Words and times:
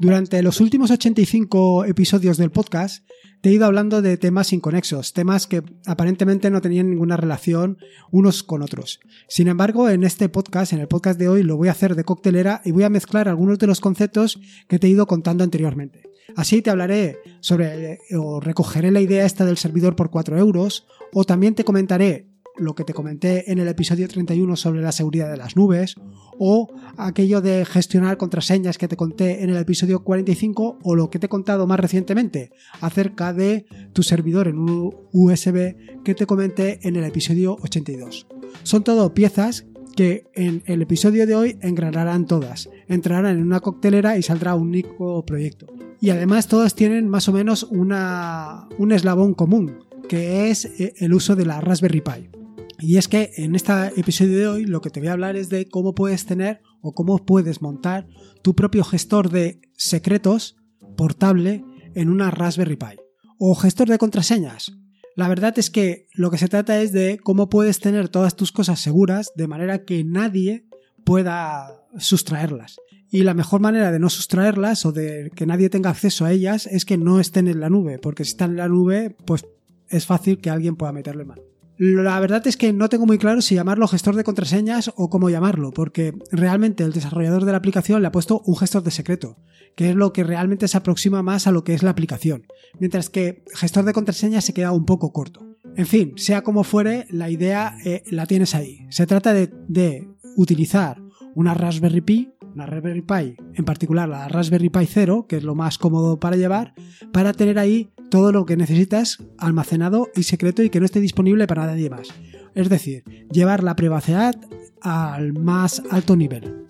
Durante 0.00 0.42
los 0.42 0.60
últimos 0.60 0.90
85 0.90 1.84
episodios 1.84 2.36
del 2.36 2.50
podcast 2.50 3.04
te 3.40 3.50
he 3.50 3.52
ido 3.52 3.66
hablando 3.66 4.02
de 4.02 4.16
temas 4.16 4.52
inconexos, 4.52 5.12
temas 5.12 5.46
que 5.46 5.62
aparentemente 5.86 6.50
no 6.50 6.60
tenían 6.60 6.90
ninguna 6.90 7.16
relación 7.16 7.78
unos 8.10 8.42
con 8.42 8.62
otros. 8.62 9.00
Sin 9.28 9.48
embargo, 9.48 9.88
en 9.88 10.04
este 10.04 10.28
podcast, 10.28 10.72
en 10.72 10.80
el 10.80 10.88
podcast 10.88 11.18
de 11.18 11.28
hoy, 11.28 11.42
lo 11.42 11.56
voy 11.56 11.68
a 11.68 11.72
hacer 11.72 11.94
de 11.94 12.04
coctelera 12.04 12.62
y 12.64 12.70
voy 12.70 12.84
a 12.84 12.90
mezclar 12.90 13.28
algunos 13.28 13.58
de 13.58 13.66
los 13.66 13.80
conceptos 13.80 14.40
que 14.68 14.78
te 14.78 14.86
he 14.86 14.90
ido 14.90 15.06
contando 15.06 15.44
anteriormente. 15.44 16.02
Así 16.36 16.62
te 16.62 16.70
hablaré 16.70 17.18
sobre 17.40 17.98
o 18.16 18.40
recogeré 18.40 18.90
la 18.90 19.00
idea 19.00 19.26
esta 19.26 19.44
del 19.44 19.58
servidor 19.58 19.96
por 19.96 20.10
4 20.10 20.38
euros 20.38 20.86
o 21.12 21.24
también 21.24 21.54
te 21.54 21.64
comentaré 21.64 22.31
lo 22.56 22.74
que 22.74 22.84
te 22.84 22.94
comenté 22.94 23.50
en 23.50 23.58
el 23.58 23.68
episodio 23.68 24.08
31 24.08 24.56
sobre 24.56 24.82
la 24.82 24.92
seguridad 24.92 25.30
de 25.30 25.36
las 25.36 25.56
nubes, 25.56 25.96
o 26.38 26.68
aquello 26.96 27.40
de 27.40 27.64
gestionar 27.64 28.16
contraseñas 28.16 28.78
que 28.78 28.88
te 28.88 28.96
conté 28.96 29.42
en 29.42 29.50
el 29.50 29.56
episodio 29.56 30.02
45, 30.02 30.78
o 30.82 30.94
lo 30.94 31.10
que 31.10 31.18
te 31.18 31.26
he 31.26 31.28
contado 31.28 31.66
más 31.66 31.80
recientemente 31.80 32.50
acerca 32.80 33.32
de 33.32 33.66
tu 33.92 34.02
servidor 34.02 34.48
en 34.48 34.58
un 34.58 34.94
USB 35.12 36.02
que 36.04 36.14
te 36.14 36.26
comenté 36.26 36.80
en 36.82 36.96
el 36.96 37.04
episodio 37.04 37.56
82. 37.62 38.26
Son 38.62 38.84
todo 38.84 39.14
piezas 39.14 39.66
que 39.94 40.24
en 40.34 40.62
el 40.66 40.82
episodio 40.82 41.26
de 41.26 41.34
hoy 41.34 41.58
engranarán 41.60 42.26
todas, 42.26 42.68
entrarán 42.88 43.38
en 43.38 43.42
una 43.42 43.60
coctelera 43.60 44.16
y 44.16 44.22
saldrá 44.22 44.54
un 44.54 44.68
único 44.68 45.24
proyecto. 45.24 45.66
Y 46.00 46.10
además 46.10 46.48
todas 46.48 46.74
tienen 46.74 47.08
más 47.08 47.28
o 47.28 47.32
menos 47.32 47.64
una, 47.64 48.68
un 48.78 48.92
eslabón 48.92 49.34
común, 49.34 49.84
que 50.08 50.50
es 50.50 50.64
eh, 50.64 50.94
el 50.98 51.14
uso 51.14 51.36
de 51.36 51.46
la 51.46 51.60
Raspberry 51.60 52.00
Pi. 52.00 52.41
Y 52.82 52.96
es 52.96 53.06
que 53.06 53.30
en 53.36 53.54
este 53.54 53.72
episodio 53.96 54.38
de 54.38 54.48
hoy 54.48 54.64
lo 54.64 54.80
que 54.80 54.90
te 54.90 54.98
voy 54.98 55.08
a 55.08 55.12
hablar 55.12 55.36
es 55.36 55.48
de 55.48 55.68
cómo 55.68 55.94
puedes 55.94 56.26
tener 56.26 56.62
o 56.80 56.92
cómo 56.94 57.24
puedes 57.24 57.62
montar 57.62 58.08
tu 58.42 58.56
propio 58.56 58.82
gestor 58.82 59.30
de 59.30 59.60
secretos 59.76 60.56
portable 60.96 61.64
en 61.94 62.08
una 62.08 62.32
Raspberry 62.32 62.74
Pi. 62.74 62.98
O 63.38 63.54
gestor 63.54 63.88
de 63.88 63.98
contraseñas. 63.98 64.72
La 65.14 65.28
verdad 65.28 65.56
es 65.60 65.70
que 65.70 66.08
lo 66.12 66.32
que 66.32 66.38
se 66.38 66.48
trata 66.48 66.82
es 66.82 66.92
de 66.92 67.20
cómo 67.22 67.48
puedes 67.48 67.78
tener 67.78 68.08
todas 68.08 68.34
tus 68.34 68.50
cosas 68.50 68.80
seguras 68.80 69.30
de 69.36 69.46
manera 69.46 69.84
que 69.84 70.02
nadie 70.02 70.66
pueda 71.04 71.86
sustraerlas. 71.98 72.78
Y 73.12 73.22
la 73.22 73.34
mejor 73.34 73.60
manera 73.60 73.92
de 73.92 74.00
no 74.00 74.10
sustraerlas 74.10 74.84
o 74.86 74.90
de 74.90 75.30
que 75.36 75.46
nadie 75.46 75.70
tenga 75.70 75.90
acceso 75.90 76.24
a 76.24 76.32
ellas 76.32 76.66
es 76.66 76.84
que 76.84 76.98
no 76.98 77.20
estén 77.20 77.46
en 77.46 77.60
la 77.60 77.70
nube, 77.70 78.00
porque 78.00 78.24
si 78.24 78.30
están 78.30 78.52
en 78.52 78.56
la 78.56 78.68
nube, 78.68 79.14
pues 79.24 79.44
es 79.88 80.04
fácil 80.04 80.38
que 80.38 80.50
alguien 80.50 80.74
pueda 80.74 80.92
meterle 80.92 81.24
mano. 81.24 81.51
La 81.84 82.20
verdad 82.20 82.46
es 82.46 82.56
que 82.56 82.72
no 82.72 82.88
tengo 82.88 83.06
muy 83.06 83.18
claro 83.18 83.42
si 83.42 83.56
llamarlo 83.56 83.88
gestor 83.88 84.14
de 84.14 84.22
contraseñas 84.22 84.92
o 84.94 85.10
cómo 85.10 85.30
llamarlo, 85.30 85.72
porque 85.72 86.14
realmente 86.30 86.84
el 86.84 86.92
desarrollador 86.92 87.44
de 87.44 87.50
la 87.50 87.58
aplicación 87.58 88.00
le 88.00 88.06
ha 88.06 88.12
puesto 88.12 88.40
un 88.46 88.54
gestor 88.54 88.84
de 88.84 88.92
secreto, 88.92 89.36
que 89.74 89.90
es 89.90 89.96
lo 89.96 90.12
que 90.12 90.22
realmente 90.22 90.68
se 90.68 90.76
aproxima 90.76 91.24
más 91.24 91.48
a 91.48 91.50
lo 91.50 91.64
que 91.64 91.74
es 91.74 91.82
la 91.82 91.90
aplicación, 91.90 92.46
mientras 92.78 93.10
que 93.10 93.42
gestor 93.52 93.84
de 93.84 93.94
contraseñas 93.94 94.44
se 94.44 94.54
queda 94.54 94.70
un 94.70 94.84
poco 94.84 95.12
corto. 95.12 95.44
En 95.74 95.86
fin, 95.86 96.12
sea 96.18 96.42
como 96.42 96.62
fuere, 96.62 97.08
la 97.10 97.30
idea 97.30 97.76
eh, 97.84 98.04
la 98.12 98.26
tienes 98.26 98.54
ahí. 98.54 98.86
Se 98.90 99.08
trata 99.08 99.34
de, 99.34 99.52
de 99.66 100.08
utilizar 100.36 101.02
una 101.34 101.52
Raspberry 101.52 102.00
Pi 102.00 102.32
una 102.54 102.66
Raspberry 102.66 103.02
Pi, 103.02 103.36
en 103.54 103.64
particular 103.64 104.08
la 104.08 104.28
Raspberry 104.28 104.68
Pi 104.68 104.86
0, 104.86 105.26
que 105.28 105.36
es 105.36 105.42
lo 105.42 105.54
más 105.54 105.78
cómodo 105.78 106.18
para 106.18 106.36
llevar, 106.36 106.74
para 107.12 107.32
tener 107.32 107.58
ahí 107.58 107.91
todo 108.12 108.30
lo 108.30 108.44
que 108.44 108.58
necesitas 108.58 109.16
almacenado 109.38 110.10
y 110.14 110.24
secreto 110.24 110.62
y 110.62 110.68
que 110.68 110.80
no 110.80 110.84
esté 110.84 111.00
disponible 111.00 111.46
para 111.46 111.64
nadie 111.64 111.88
más. 111.88 112.08
Es 112.54 112.68
decir, 112.68 113.04
llevar 113.32 113.64
la 113.64 113.74
privacidad 113.74 114.34
al 114.82 115.32
más 115.32 115.82
alto 115.90 116.14
nivel. 116.14 116.66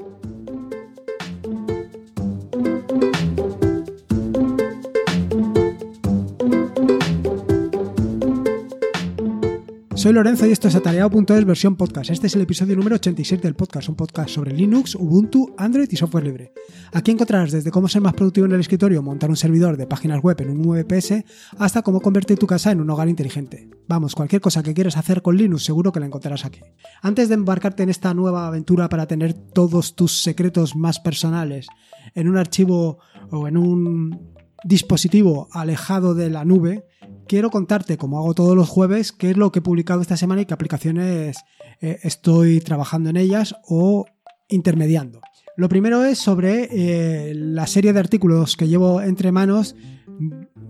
Soy 10.02 10.12
Lorenzo 10.12 10.48
y 10.48 10.50
esto 10.50 10.66
es 10.66 10.74
atareado.es 10.74 11.44
versión 11.44 11.76
podcast. 11.76 12.10
Este 12.10 12.26
es 12.26 12.34
el 12.34 12.42
episodio 12.42 12.74
número 12.74 12.96
86 12.96 13.40
del 13.40 13.54
podcast, 13.54 13.88
un 13.88 13.94
podcast 13.94 14.30
sobre 14.30 14.52
Linux, 14.52 14.96
Ubuntu, 14.96 15.54
Android 15.56 15.86
y 15.88 15.94
software 15.94 16.24
libre. 16.24 16.52
Aquí 16.92 17.12
encontrarás 17.12 17.52
desde 17.52 17.70
cómo 17.70 17.86
ser 17.86 18.02
más 18.02 18.14
productivo 18.14 18.46
en 18.46 18.52
el 18.54 18.58
escritorio, 18.58 19.00
montar 19.00 19.30
un 19.30 19.36
servidor 19.36 19.76
de 19.76 19.86
páginas 19.86 20.20
web 20.20 20.40
en 20.40 20.50
un 20.50 20.60
VPS, 20.62 21.22
hasta 21.56 21.82
cómo 21.82 22.00
convertir 22.00 22.36
tu 22.36 22.48
casa 22.48 22.72
en 22.72 22.80
un 22.80 22.90
hogar 22.90 23.08
inteligente. 23.08 23.70
Vamos, 23.86 24.16
cualquier 24.16 24.42
cosa 24.42 24.64
que 24.64 24.74
quieras 24.74 24.96
hacer 24.96 25.22
con 25.22 25.36
Linux 25.36 25.62
seguro 25.62 25.92
que 25.92 26.00
la 26.00 26.06
encontrarás 26.06 26.44
aquí. 26.44 26.62
Antes 27.00 27.28
de 27.28 27.36
embarcarte 27.36 27.84
en 27.84 27.88
esta 27.88 28.12
nueva 28.12 28.48
aventura 28.48 28.88
para 28.88 29.06
tener 29.06 29.34
todos 29.34 29.94
tus 29.94 30.20
secretos 30.20 30.74
más 30.74 30.98
personales 30.98 31.68
en 32.16 32.28
un 32.28 32.38
archivo 32.38 32.98
o 33.30 33.46
en 33.46 33.56
un 33.56 34.32
dispositivo 34.64 35.46
alejado 35.52 36.16
de 36.16 36.28
la 36.28 36.44
nube, 36.44 36.86
quiero 37.32 37.48
contarte, 37.48 37.96
como 37.96 38.18
hago 38.18 38.34
todos 38.34 38.54
los 38.54 38.68
jueves, 38.68 39.10
qué 39.10 39.30
es 39.30 39.38
lo 39.38 39.50
que 39.50 39.60
he 39.60 39.62
publicado 39.62 40.02
esta 40.02 40.18
semana 40.18 40.42
y 40.42 40.44
qué 40.44 40.52
aplicaciones 40.52 41.38
eh, 41.80 41.98
estoy 42.02 42.60
trabajando 42.60 43.08
en 43.08 43.16
ellas 43.16 43.56
o 43.66 44.04
intermediando. 44.48 45.22
Lo 45.56 45.70
primero 45.70 46.04
es 46.04 46.18
sobre 46.18 46.68
eh, 46.70 47.32
la 47.34 47.66
serie 47.66 47.94
de 47.94 48.00
artículos 48.00 48.54
que 48.54 48.68
llevo 48.68 49.00
entre 49.00 49.32
manos 49.32 49.74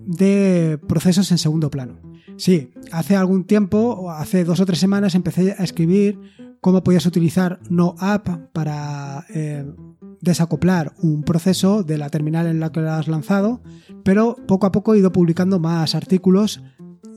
de 0.07 0.79
procesos 0.87 1.33
en 1.33 1.39
segundo 1.39 1.69
plano. 1.69 2.01
Sí, 2.37 2.71
hace 2.93 3.17
algún 3.17 3.43
tiempo, 3.43 4.13
hace 4.13 4.45
dos 4.45 4.61
o 4.61 4.65
tres 4.65 4.79
semanas, 4.79 5.17
empecé 5.17 5.57
a 5.59 5.65
escribir 5.65 6.21
cómo 6.61 6.85
podías 6.85 7.07
utilizar 7.07 7.59
No 7.71 7.97
App 7.99 8.53
para 8.53 9.27
eh, 9.35 9.65
desacoplar 10.23 10.95
un 11.03 11.25
proceso 11.25 11.83
de 11.83 11.99
la 11.99 12.09
terminal 12.09 12.47
en 12.47 12.61
la 12.61 12.73
que 12.73 12.81
lo 12.81 12.93
has 12.93 13.09
lanzado, 13.09 13.61
pero 14.05 14.37
poco 14.47 14.67
a 14.67 14.73
poco 14.73 14.95
he 14.95 14.99
ido 14.99 15.13
publicando 15.13 15.59
más 15.59 15.95
artículos 15.95 16.63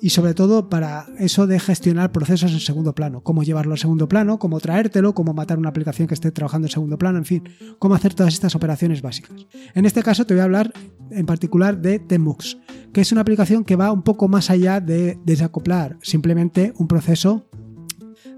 y 0.01 0.09
sobre 0.09 0.33
todo 0.33 0.69
para 0.69 1.07
eso 1.19 1.47
de 1.47 1.59
gestionar 1.59 2.11
procesos 2.11 2.51
en 2.51 2.59
segundo 2.59 2.94
plano, 2.94 3.21
cómo 3.21 3.44
llevarlo 3.44 3.73
al 3.73 3.79
segundo 3.79 4.09
plano, 4.09 4.39
cómo 4.39 4.59
traértelo, 4.59 5.13
cómo 5.13 5.33
matar 5.33 5.57
una 5.57 5.69
aplicación 5.69 6.07
que 6.07 6.15
esté 6.15 6.31
trabajando 6.31 6.67
en 6.67 6.71
segundo 6.71 6.97
plano, 6.97 7.17
en 7.17 7.25
fin, 7.25 7.44
cómo 7.79 7.95
hacer 7.95 8.13
todas 8.13 8.33
estas 8.33 8.55
operaciones 8.55 9.01
básicas. 9.01 9.45
En 9.73 9.85
este 9.85 10.03
caso 10.03 10.25
te 10.25 10.33
voy 10.33 10.41
a 10.41 10.45
hablar 10.45 10.73
en 11.11 11.25
particular 11.25 11.79
de 11.79 11.99
Temux, 11.99 12.57
que 12.91 13.01
es 13.01 13.11
una 13.11 13.21
aplicación 13.21 13.63
que 13.63 13.75
va 13.75 13.91
un 13.91 14.01
poco 14.03 14.27
más 14.27 14.49
allá 14.49 14.81
de 14.81 15.19
desacoplar 15.25 15.97
simplemente 16.01 16.73
un 16.77 16.88
proceso 16.88 17.47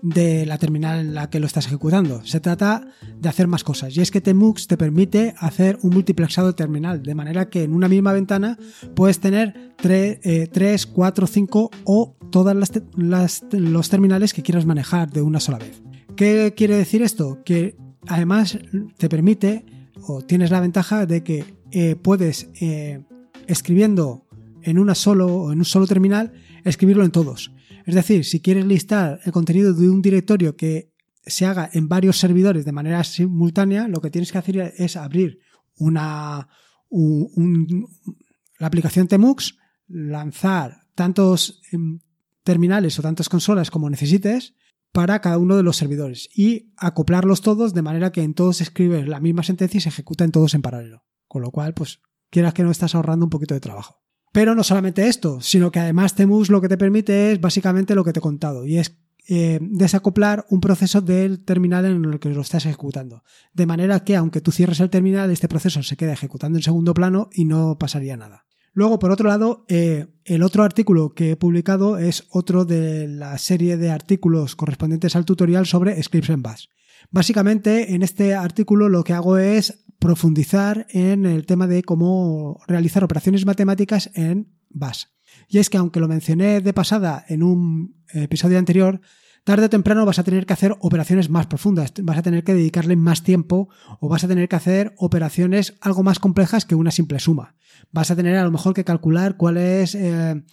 de 0.02 0.46
la 0.46 0.58
terminal 0.58 1.00
en 1.00 1.13
la 1.13 1.30
que 1.30 1.40
lo 1.40 1.46
estás 1.46 1.68
ejecutando. 1.68 2.25
Se 2.25 2.40
trata 2.40 2.88
de 3.19 3.30
hacer 3.30 3.47
más 3.47 3.63
cosas. 3.63 3.96
Y 3.96 4.02
es 4.02 4.12
que 4.12 4.22
Temux 4.22 4.68
te 4.68 4.78
permite 4.78 5.34
hacer 5.38 5.78
un 5.81 5.91
multiplexado 5.91 6.56
terminal, 6.56 7.03
de 7.03 7.16
manera 7.16 7.50
que 7.50 7.63
en 7.63 7.74
una 7.74 7.88
misma 7.88 8.13
ventana 8.13 8.57
puedes 8.96 9.19
tener 9.19 9.74
3, 9.78 10.86
4, 10.86 11.28
5 11.28 11.72
o 11.84 12.16
todas 12.31 12.56
las, 12.96 13.44
los 13.52 13.90
terminales 13.90 14.34
que 14.34 14.44
quieras 14.44 14.66
manejar 14.66 15.12
de 15.12 15.22
una 15.22 15.40
sola 15.40 15.59
vez. 15.59 15.81
¿Qué 16.16 16.53
quiere 16.56 16.75
decir 16.75 17.02
esto? 17.02 17.44
Que 17.44 17.75
además 18.07 18.57
te 18.97 19.09
permite 19.09 19.66
o 20.02 20.22
tienes 20.22 20.52
la 20.52 20.62
ventaja 20.62 21.06
de 21.06 21.24
que 21.24 21.57
eh, 21.72 21.96
puedes 21.96 22.50
eh, 22.59 23.03
escribiendo 23.47 24.26
en 24.67 24.79
una 24.79 24.95
solo 24.95 25.53
en 25.53 25.59
un 25.59 25.66
solo 25.66 25.88
terminal 25.88 26.33
escribirlo 26.66 27.05
en 27.05 27.11
todos. 27.11 27.53
Es 27.85 27.95
decir, 27.95 28.25
si 28.25 28.41
quieres 28.41 28.66
listar 28.66 29.22
el 29.23 29.31
contenido 29.31 29.73
de 29.73 29.89
un 29.89 30.01
directorio 30.01 30.57
que 30.57 30.91
se 31.25 31.45
haga 31.45 31.69
en 31.72 31.88
varios 31.88 32.19
servidores 32.19 32.66
de 32.66 32.73
manera 32.73 33.01
simultánea, 33.06 33.88
lo 33.88 34.01
que 34.01 34.11
tienes 34.11 34.31
que 34.31 34.38
hacer 34.38 34.73
es 34.77 34.97
abrir 34.97 35.39
una, 35.77 36.50
la 36.89 38.67
aplicación 38.67 39.07
Temux, 39.07 39.57
lanzar 39.88 40.81
tantos 40.95 41.61
em, 41.72 42.00
terminales 42.44 43.00
o 43.00 43.01
tantas 43.01 43.29
consolas 43.29 43.72
como 43.72 43.89
necesites 43.89 44.53
para 44.91 45.22
cada 45.22 45.38
uno 45.38 45.56
de 45.56 45.63
los 45.63 45.77
servidores 45.77 46.27
y 46.36 46.74
acoplarlos 46.75 47.42
todos 47.42 47.74
de 47.74 47.83
manera 47.83 48.12
que 48.12 48.24
en 48.24 48.33
todos 48.33 48.59
escribes 48.59 49.07
la 49.07 49.21
misma 49.21 49.44
sentencia 49.44 49.77
y 49.77 49.81
se 49.81 49.89
ejecuta 49.89 50.27
todos 50.27 50.56
en 50.56 50.62
paralelo. 50.62 51.06
Con 51.27 51.42
lo 51.42 51.51
cual, 51.51 51.74
pues 51.74 52.01
quieras 52.30 52.53
que 52.53 52.63
no 52.63 52.71
estás 52.71 52.95
ahorrando 52.95 53.25
un 53.25 53.30
poquito 53.30 53.53
de 53.53 53.62
trabajo. 53.62 54.06
Pero 54.38 54.54
no 54.54 54.63
solamente 54.63 55.07
esto, 55.07 55.42
sino 55.42 55.72
que 55.72 55.80
además 55.80 56.13
Temus 56.13 56.51
lo 56.51 56.62
que 56.62 56.69
te 56.69 56.78
permite 56.78 57.31
es 57.31 57.42
básicamente 57.42 57.95
lo 57.95 58.04
que 58.04 58.13
te 58.13 58.19
he 58.19 58.22
contado, 58.22 58.68
y 58.68 58.78
es 58.78 58.95
eh, 59.28 59.57
desacoplar 59.60 60.45
un 60.51 60.62
proceso 60.62 61.01
del 61.01 61.44
terminal 61.44 61.86
en 61.86 62.06
el 62.06 62.19
que 62.19 62.30
lo 62.30 62.42
estás 62.42 62.68
ejecutando. 62.68 63.24
De 63.54 63.66
manera 63.66 64.04
que 64.04 64.16
aunque 64.16 64.39
tú 64.39 64.51
cierres 64.51 64.80
el 64.80 64.92
terminal, 64.92 65.31
este 65.31 65.48
proceso 65.48 65.81
se 65.81 65.98
queda 65.98 66.13
ejecutando 66.13 66.60
en 66.60 66.62
segundo 66.62 66.94
plano 66.94 67.31
y 67.34 67.45
no 67.45 67.80
pasaría 67.80 68.16
nada. 68.16 68.45
Luego, 68.74 69.00
por 69.00 69.10
otro 69.10 69.28
lado, 69.28 69.66
eh, 69.69 70.06
el 70.24 70.44
otro 70.44 70.63
artículo 70.63 71.16
que 71.16 71.31
he 71.31 71.36
publicado 71.36 71.98
es 71.98 72.28
otro 72.30 72.63
de 72.63 73.07
la 73.07 73.40
serie 73.40 73.75
de 73.75 73.90
artículos 73.90 74.56
correspondientes 74.56 75.16
al 75.16 75.25
tutorial 75.25 75.66
sobre 75.66 76.00
scripts 76.04 76.30
en 76.30 76.44
Bash. 76.44 76.66
Básicamente, 77.10 77.95
en 77.95 78.04
este 78.04 78.36
artículo 78.36 78.88
lo 78.88 79.04
que 79.04 79.13
hago 79.13 79.40
es 79.40 79.83
profundizar 79.99 80.88
en 80.89 81.25
el 81.25 81.45
tema 81.45 81.67
de 81.67 81.83
cómo 81.83 82.59
realizar 82.67 83.03
operaciones 83.03 83.45
matemáticas 83.45 84.11
en 84.13 84.53
Bash. 84.69 85.05
Y 85.47 85.57
es 85.59 85.69
que 85.69 85.77
aunque 85.77 85.99
lo 85.99 86.07
mencioné 86.07 86.61
de 86.61 86.73
pasada 86.73 87.25
en 87.27 87.44
un 87.44 87.95
episodio 88.13 88.59
anterior, 88.59 89.01
tarde 89.44 89.65
o 89.65 89.69
temprano 89.69 90.05
vas 90.05 90.19
a 90.19 90.23
tener 90.23 90.45
que 90.45 90.53
hacer 90.53 90.75
operaciones 90.79 91.29
más 91.29 91.47
profundas, 91.47 91.94
vas 92.03 92.17
a 92.17 92.21
tener 92.21 92.44
que 92.44 92.53
dedicarle 92.53 92.95
más 92.95 93.23
tiempo 93.23 93.69
o 93.99 94.09
vas 94.09 94.23
a 94.23 94.27
tener 94.27 94.49
que 94.49 94.55
hacer 94.55 94.94
operaciones 94.97 95.75
algo 95.81 96.03
más 96.03 96.19
complejas 96.19 96.65
que 96.65 96.75
una 96.75 96.91
simple 96.91 97.19
suma. 97.19 97.55
Vas 97.91 98.11
a 98.11 98.15
tener 98.15 98.35
a 98.35 98.44
lo 98.44 98.51
mejor 98.51 98.73
que 98.73 98.83
calcular 98.83 99.38
cuál 99.38 99.57
es 99.57 99.95
eh, 99.95 100.44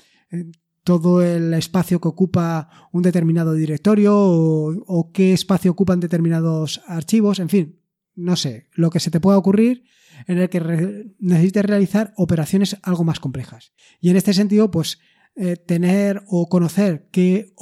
todo 0.84 1.22
el 1.22 1.54
espacio 1.54 2.00
que 2.00 2.08
ocupa 2.08 2.68
un 2.92 3.02
determinado 3.02 3.54
directorio 3.54 4.14
o, 4.16 5.10
qué 5.12 5.32
espacio 5.32 5.72
ocupan 5.72 5.98
determinados 5.98 6.82
archivos, 6.86 7.40
en 7.40 7.48
fin, 7.48 7.80
no 8.14 8.36
sé, 8.36 8.68
lo 8.72 8.90
que 8.90 9.00
se 9.00 9.10
te 9.10 9.20
pueda 9.20 9.38
ocurrir 9.38 9.84
en 10.26 10.38
el 10.38 10.48
que 10.48 11.12
necesites 11.18 11.64
realizar 11.64 12.12
operaciones 12.16 12.76
algo 12.82 13.04
más 13.04 13.20
complejas. 13.20 13.72
Y 14.00 14.10
en 14.10 14.16
este 14.16 14.32
sentido, 14.32 14.70
pues 14.70 14.98
eh, 15.36 15.56
tener 15.56 16.22
o 16.28 16.48
conocer 16.48 17.08
qué 17.10 17.52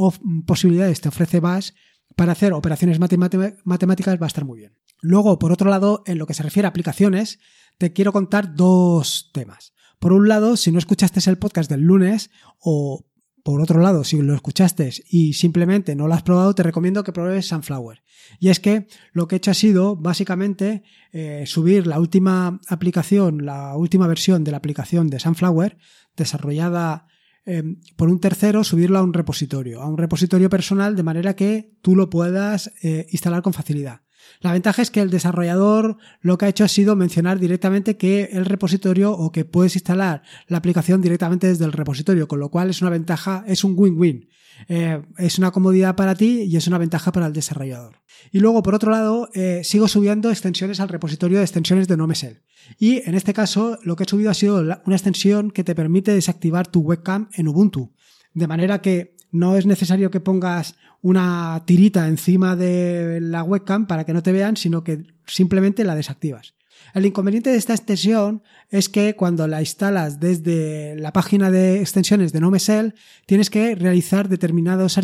posibilidades 0.47 1.01
te 1.01 1.09
ofrece 1.09 1.41
Bash 1.41 1.71
para 2.17 2.33
hacer 2.33 2.53
operaciones 2.53 3.01
matemáticas 3.01 4.21
va 4.21 4.27
a 4.27 4.27
estar 4.27 4.45
muy 4.45 4.59
bien. 4.59 4.77
Luego, 5.01 5.39
por 5.39 5.53
otro 5.53 5.71
lado, 5.71 6.03
en 6.07 6.19
lo 6.19 6.27
que 6.27 6.35
se 6.35 6.43
refiere 6.43 6.67
a 6.67 6.69
aplicaciones, 6.69 7.41
te 7.79 7.93
quiero 7.93 8.13
contar 8.13 8.55
dos 8.55 9.31
temas. 9.33 9.73
Por 9.99 10.13
un 10.13 10.29
lado, 10.29 10.57
si 10.57 10.71
no 10.71 10.79
escuchaste 10.79 11.29
el 11.31 11.39
podcast 11.39 11.71
del 11.71 11.81
lunes 11.81 12.31
o 12.59 13.07
por 13.43 13.61
otro 13.61 13.81
lado, 13.81 14.05
si 14.05 14.21
lo 14.21 14.35
escuchaste 14.35 14.91
y 15.09 15.33
simplemente 15.33 15.95
no 15.95 16.07
lo 16.07 16.15
has 16.15 16.23
probado, 16.23 16.55
te 16.55 16.63
recomiendo 16.63 17.05
que 17.05 17.13
pruebes 17.13 17.47
Sunflower. 17.49 18.03
Y 18.39 18.51
es 18.51 18.61
que 18.61 18.87
lo 19.13 19.27
que 19.27 19.37
he 19.37 19.39
hecho 19.39 19.51
ha 19.51 19.55
sido 19.55 19.97
básicamente 19.97 20.83
eh, 21.13 21.45
subir 21.47 21.87
la 21.87 21.99
última 21.99 22.61
aplicación, 22.69 23.45
la 23.45 23.77
última 23.77 24.07
versión 24.07 24.45
de 24.45 24.51
la 24.53 24.59
aplicación 24.59 25.09
de 25.09 25.21
Sunflower, 25.21 25.79
desarrollada 26.17 27.07
Em, 27.45 27.81
por 27.97 28.09
un 28.09 28.21
tercero 28.21 28.63
subirlo 28.63 28.99
a 28.99 29.03
un 29.03 29.13
repositorio, 29.13 29.83
a 29.83 29.89
un 29.89 29.99
repositorio 29.99 30.49
personal 30.49 30.95
de 30.95 31.03
manera 31.03 31.35
que 31.35 31.73
tú 31.83 31.97
lo 31.97 32.09
puedas 32.09 32.71
eh, 32.83 33.07
instalar 33.11 33.43
con 33.43 33.53
facilidad. 33.53 34.03
La 34.41 34.53
ventaja 34.53 34.83
es 34.83 34.91
que 34.91 35.01
el 35.01 35.11
desarrollador 35.11 35.99
lo 36.21 36.37
que 36.39 36.47
ha 36.47 36.49
hecho 36.49 36.65
ha 36.65 36.69
sido 36.69 36.97
mencionar 36.97 37.39
directamente 37.39 37.97
que 37.97 38.31
el 38.33 38.45
repositorio 38.45 39.13
o 39.13 39.31
que 39.31 39.45
puedes 39.45 39.77
instalar 39.77 40.23
la 40.49 40.59
aplicación 40.59 41.01
directamente 41.01 41.47
desde 41.47 41.65
el 41.65 41.73
repositorio, 41.73 42.29
con 42.29 42.41
lo 42.41 42.51
cual 42.51 42.71
es 42.71 42.83
una 42.83 42.91
ventaja, 42.91 43.45
es 43.47 43.65
un 43.65 43.75
win-win. 43.77 44.29
Eh, 44.69 45.03
es 45.19 45.39
una 45.39 45.51
comodidad 45.51 45.97
para 45.97 46.15
ti 46.15 46.43
y 46.43 46.57
es 46.57 46.67
una 46.67 46.79
ventaja 46.79 47.13
para 47.13 47.27
el 47.27 47.33
desarrollador. 47.33 48.01
Y 48.31 48.41
luego, 48.41 48.63
por 48.63 48.75
otro 48.75 48.91
lado, 48.91 49.29
eh, 49.35 49.63
sigo 49.65 49.89
subiendo 49.89 50.31
extensiones 50.31 50.81
al 50.81 50.89
repositorio 50.89 51.39
de 51.39 51.45
extensiones 51.45 51.89
de 51.89 51.97
NoMesel. 51.97 52.43
Y 52.79 53.09
en 53.09 53.15
este 53.15 53.35
caso, 53.35 53.79
lo 53.83 53.97
que 53.97 54.05
he 54.05 54.09
subido 54.09 54.31
ha 54.31 54.35
sido 54.35 54.61
una 54.61 54.97
extensión 54.97 55.51
que 55.51 55.65
te 55.65 55.75
permite 55.75 56.15
desactivar 56.15 56.67
tu 56.67 56.81
webcam 56.81 57.29
en 57.35 57.49
Ubuntu. 57.49 57.93
De 58.35 58.47
manera 58.47 58.81
que 58.81 59.17
no 59.33 59.57
es 59.57 59.67
necesario 59.67 60.11
que 60.11 60.21
pongas 60.21 60.77
una 61.01 61.63
tirita 61.67 62.07
encima 62.07 62.55
de 62.55 63.21
la 63.21 63.43
webcam 63.43 63.87
para 63.87 64.05
que 64.05 64.13
no 64.13 64.23
te 64.23 64.33
vean, 64.33 64.57
sino 64.57 64.85
que 64.85 65.03
simplemente 65.27 65.85
la 65.85 65.97
desactivas. 65.97 66.55
El 66.95 67.07
inconveniente 67.07 67.51
de 67.51 67.57
esta 67.57 67.75
extensión 67.75 68.43
es 68.71 68.89
que 68.89 69.17
cuando 69.17 69.47
la 69.47 69.61
instalas 69.61 70.21
desde 70.21 70.97
la 70.97 71.13
página 71.13 71.51
de 71.51 71.81
extensiones 71.81 72.33
de 72.33 72.41
NoMesel, 72.41 72.95
tienes 73.27 73.51
que 73.51 73.75
realizar 73.75 74.29
determinadas 74.29 74.99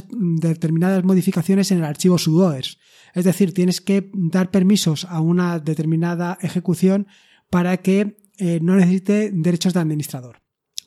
modificaciones 1.04 1.70
en 1.70 1.78
el 1.78 1.84
archivo 1.84 2.18
sudoers. 2.18 2.78
Es 3.14 3.24
decir, 3.24 3.54
tienes 3.54 3.80
que 3.80 4.10
dar 4.12 4.50
permisos 4.50 5.06
a 5.06 5.20
una 5.20 5.58
determinada 5.58 6.36
ejecución 6.42 7.06
para 7.48 7.78
que 7.78 8.18
eh, 8.38 8.60
no 8.62 8.76
necesite 8.76 9.30
derechos 9.32 9.72
de 9.72 9.80
administrador. 9.80 10.42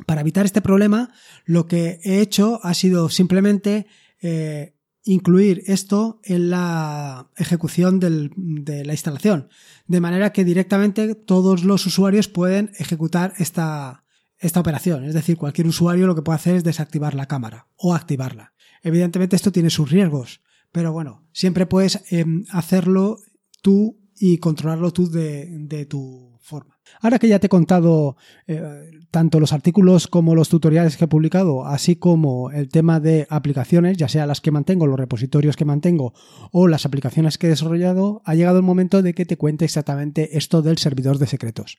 Para 0.05 0.21
evitar 0.21 0.45
este 0.45 0.61
problema, 0.61 1.13
lo 1.45 1.67
que 1.67 1.99
he 2.03 2.21
hecho 2.21 2.59
ha 2.63 2.73
sido 2.73 3.09
simplemente 3.09 3.87
eh, 4.21 4.75
incluir 5.03 5.63
esto 5.67 6.19
en 6.23 6.49
la 6.49 7.29
ejecución 7.37 7.99
de 7.99 8.85
la 8.85 8.93
instalación, 8.93 9.49
de 9.87 10.01
manera 10.01 10.31
que 10.31 10.45
directamente 10.45 11.15
todos 11.15 11.63
los 11.63 11.85
usuarios 11.85 12.27
pueden 12.27 12.71
ejecutar 12.77 13.33
esta, 13.37 14.03
esta 14.41 14.59
operación. 14.59 15.05
Es 15.05 15.13
decir, 15.13 15.37
cualquier 15.37 15.67
usuario 15.67 16.07
lo 16.07 16.15
que 16.15 16.23
puede 16.23 16.35
hacer 16.35 16.55
es 16.55 16.63
desactivar 16.63 17.13
la 17.15 17.27
cámara 17.27 17.67
o 17.77 17.93
activarla. 17.93 18.53
Evidentemente 18.83 19.35
esto 19.35 19.51
tiene 19.51 19.69
sus 19.69 19.89
riesgos, 19.89 20.41
pero 20.71 20.91
bueno, 20.91 21.27
siempre 21.31 21.65
puedes 21.65 22.03
em, 22.11 22.45
hacerlo 22.49 23.19
tú 23.61 23.99
y 24.15 24.39
controlarlo 24.39 24.91
tú 24.91 25.09
de, 25.09 25.85
tu 25.89 26.30
Ahora 27.01 27.19
que 27.19 27.27
ya 27.27 27.39
te 27.39 27.47
he 27.47 27.49
contado 27.49 28.17
eh, 28.47 28.91
tanto 29.11 29.39
los 29.39 29.53
artículos 29.53 30.07
como 30.07 30.35
los 30.35 30.49
tutoriales 30.49 30.97
que 30.97 31.05
he 31.05 31.07
publicado, 31.07 31.65
así 31.65 31.95
como 31.95 32.51
el 32.51 32.69
tema 32.69 32.99
de 32.99 33.27
aplicaciones, 33.29 33.97
ya 33.97 34.07
sea 34.07 34.25
las 34.25 34.41
que 34.41 34.51
mantengo, 34.51 34.87
los 34.87 34.99
repositorios 34.99 35.55
que 35.55 35.65
mantengo 35.65 36.13
o 36.51 36.67
las 36.67 36.85
aplicaciones 36.85 37.37
que 37.37 37.47
he 37.47 37.51
desarrollado, 37.51 38.21
ha 38.25 38.35
llegado 38.35 38.57
el 38.57 38.63
momento 38.63 39.01
de 39.01 39.13
que 39.13 39.25
te 39.25 39.37
cuente 39.37 39.65
exactamente 39.65 40.37
esto 40.37 40.61
del 40.61 40.77
servidor 40.77 41.17
de 41.17 41.27
secretos. 41.27 41.77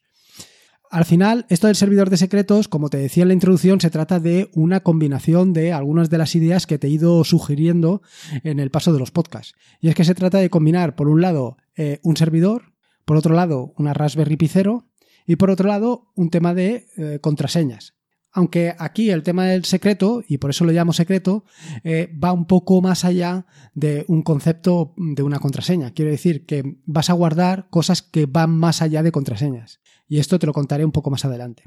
Al 0.92 1.06
final, 1.06 1.46
esto 1.48 1.68
del 1.68 1.76
servidor 1.76 2.10
de 2.10 2.18
secretos, 2.18 2.68
como 2.68 2.90
te 2.90 2.98
decía 2.98 3.22
en 3.22 3.28
la 3.28 3.34
introducción, 3.34 3.80
se 3.80 3.88
trata 3.88 4.20
de 4.20 4.50
una 4.52 4.80
combinación 4.80 5.54
de 5.54 5.72
algunas 5.72 6.10
de 6.10 6.18
las 6.18 6.34
ideas 6.34 6.66
que 6.66 6.78
te 6.78 6.86
he 6.86 6.90
ido 6.90 7.24
sugiriendo 7.24 8.02
en 8.44 8.60
el 8.60 8.70
paso 8.70 8.92
de 8.92 8.98
los 8.98 9.10
podcasts. 9.10 9.54
Y 9.80 9.88
es 9.88 9.94
que 9.94 10.04
se 10.04 10.14
trata 10.14 10.36
de 10.36 10.50
combinar, 10.50 10.94
por 10.94 11.08
un 11.08 11.22
lado, 11.22 11.56
eh, 11.76 11.98
un 12.02 12.18
servidor, 12.18 12.71
por 13.04 13.16
otro 13.16 13.34
lado, 13.34 13.74
una 13.76 13.94
Raspberry 13.94 14.36
Pi 14.36 14.48
0 14.48 14.86
y 15.26 15.36
por 15.36 15.50
otro 15.50 15.68
lado, 15.68 16.12
un 16.14 16.30
tema 16.30 16.54
de 16.54 16.86
eh, 16.96 17.18
contraseñas. 17.20 17.94
Aunque 18.34 18.74
aquí 18.78 19.10
el 19.10 19.22
tema 19.22 19.44
del 19.44 19.64
secreto, 19.66 20.24
y 20.26 20.38
por 20.38 20.50
eso 20.50 20.64
lo 20.64 20.72
llamo 20.72 20.94
secreto, 20.94 21.44
eh, 21.84 22.10
va 22.22 22.32
un 22.32 22.46
poco 22.46 22.80
más 22.80 23.04
allá 23.04 23.46
de 23.74 24.06
un 24.08 24.22
concepto 24.22 24.94
de 24.96 25.22
una 25.22 25.38
contraseña. 25.38 25.92
Quiero 25.92 26.10
decir 26.10 26.46
que 26.46 26.78
vas 26.86 27.10
a 27.10 27.12
guardar 27.12 27.68
cosas 27.68 28.00
que 28.00 28.24
van 28.24 28.50
más 28.50 28.80
allá 28.80 29.02
de 29.02 29.12
contraseñas. 29.12 29.80
Y 30.08 30.18
esto 30.18 30.38
te 30.38 30.46
lo 30.46 30.54
contaré 30.54 30.84
un 30.84 30.92
poco 30.92 31.10
más 31.10 31.26
adelante. 31.26 31.64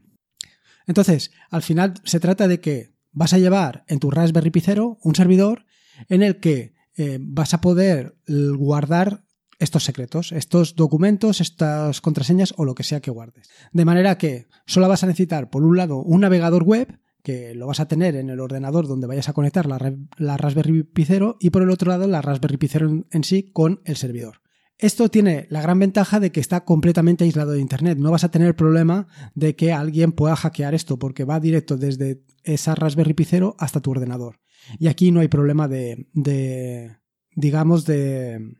Entonces, 0.88 1.31
al 1.52 1.62
final 1.62 1.94
se 2.04 2.20
trata 2.20 2.48
de 2.48 2.60
que 2.60 2.96
vas 3.12 3.34
a 3.34 3.38
llevar 3.38 3.86
en 3.88 4.00
tu 4.00 4.10
Raspberry 4.10 4.50
Pi 4.50 4.62
0 4.62 4.98
un 5.02 5.16
servidor 5.16 5.66
en 6.10 6.24
el 6.24 6.40
que 6.40 6.74
eh, 6.98 7.20
vas 7.22 7.54
a 7.54 7.62
poder 7.62 8.18
guardar 8.28 9.25
estos 9.60 9.84
secretos, 9.84 10.31
estos 10.31 10.75
documentos, 10.75 11.42
estas 11.42 12.02
contraseñas 12.02 12.54
o 12.57 12.66
lo 12.66 12.75
que 12.75 12.84
sea 12.84 13.02
que 13.02 13.12
guardes. 13.12 13.50
De 13.72 13.86
manera 13.86 14.18
que 14.18 14.48
solo 14.66 14.88
vas 14.88 15.04
a 15.04 15.07
necesitar, 15.07 15.50
por 15.50 15.63
un 15.63 15.78
lado, 15.78 15.98
un 15.98 16.22
navegador 16.22 16.63
web, 16.63 17.00
que 17.25 17.56
lo 17.56 17.66
vas 17.66 17.80
a 17.80 17.88
tener 17.88 18.16
en 18.16 18.30
el 18.30 18.40
ordenador 18.40 18.88
donde 18.88 19.07
vayas 19.07 19.30
a 19.30 19.34
conectar 19.34 19.66
la, 19.66 20.38
Raspberry 20.38 20.84
Pi 20.84 21.06
0 21.06 21.38
y 21.40 21.50
por 21.50 21.63
el 21.63 21.72
otro 21.72 21.90
lado 21.90 22.07
la 22.07 22.22
Raspberry 22.22 22.57
Pi 22.57 22.68
0 22.68 23.06
en 23.10 23.24
sí 23.24 23.50
con 23.52 23.81
el 23.84 23.96
servidor. 23.96 24.42
Esto 24.78 25.09
tiene 25.09 25.47
la 25.50 25.62
gran 25.62 25.80
ventaja 25.80 26.19
de 26.19 26.31
que 26.31 26.40
está 26.40 26.66
completamente 26.66 27.24
aislado 27.24 27.54
de 27.54 27.62
Internet. 27.62 27.97
No 27.97 28.12
vas 28.12 28.26
a 28.26 28.30
tener 28.30 28.56
problema 28.56 29.07
de 29.33 29.56
que 29.56 29.74
alguien 29.74 30.12
pueda 30.12 30.35
hackear 30.35 30.76
esto 30.76 31.00
porque 31.00 31.24
va 31.24 31.40
directo 31.40 31.78
desde 31.78 32.24
esa 32.44 32.76
Raspberry 32.76 33.14
Pi 33.14 33.26
0 33.26 33.56
hasta 33.57 33.80
tu 33.80 33.90
ordenador. 33.90 34.40
Y 34.78 34.88
aquí 34.88 35.12
no 35.12 35.21
hay 35.21 35.28
problema 35.28 35.68
de, 35.68 36.07
de 36.14 36.97
digamos, 37.35 37.85
de, 37.85 38.56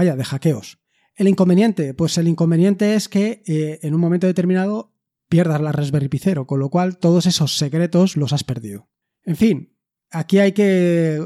vaya, 0.00 0.16
de 0.16 0.24
hackeos. 0.24 0.78
El 1.14 1.28
inconveniente, 1.28 1.92
pues 1.92 2.16
el 2.16 2.26
inconveniente 2.26 2.94
es 2.94 3.10
que 3.10 3.42
eh, 3.46 3.80
en 3.82 3.94
un 3.94 4.00
momento 4.00 4.26
determinado 4.26 4.94
pierdas 5.28 5.60
la 5.60 5.72
Raspberry 5.72 6.08
Pi 6.08 6.18
0, 6.18 6.46
con 6.46 6.58
lo 6.58 6.70
cual 6.70 6.96
todos 6.96 7.26
esos 7.26 7.58
secretos 7.58 8.16
los 8.16 8.32
has 8.32 8.42
perdido. 8.42 8.88
En 9.24 9.36
fin, 9.36 9.76
aquí 10.10 10.38
hay 10.38 10.52
que 10.52 11.20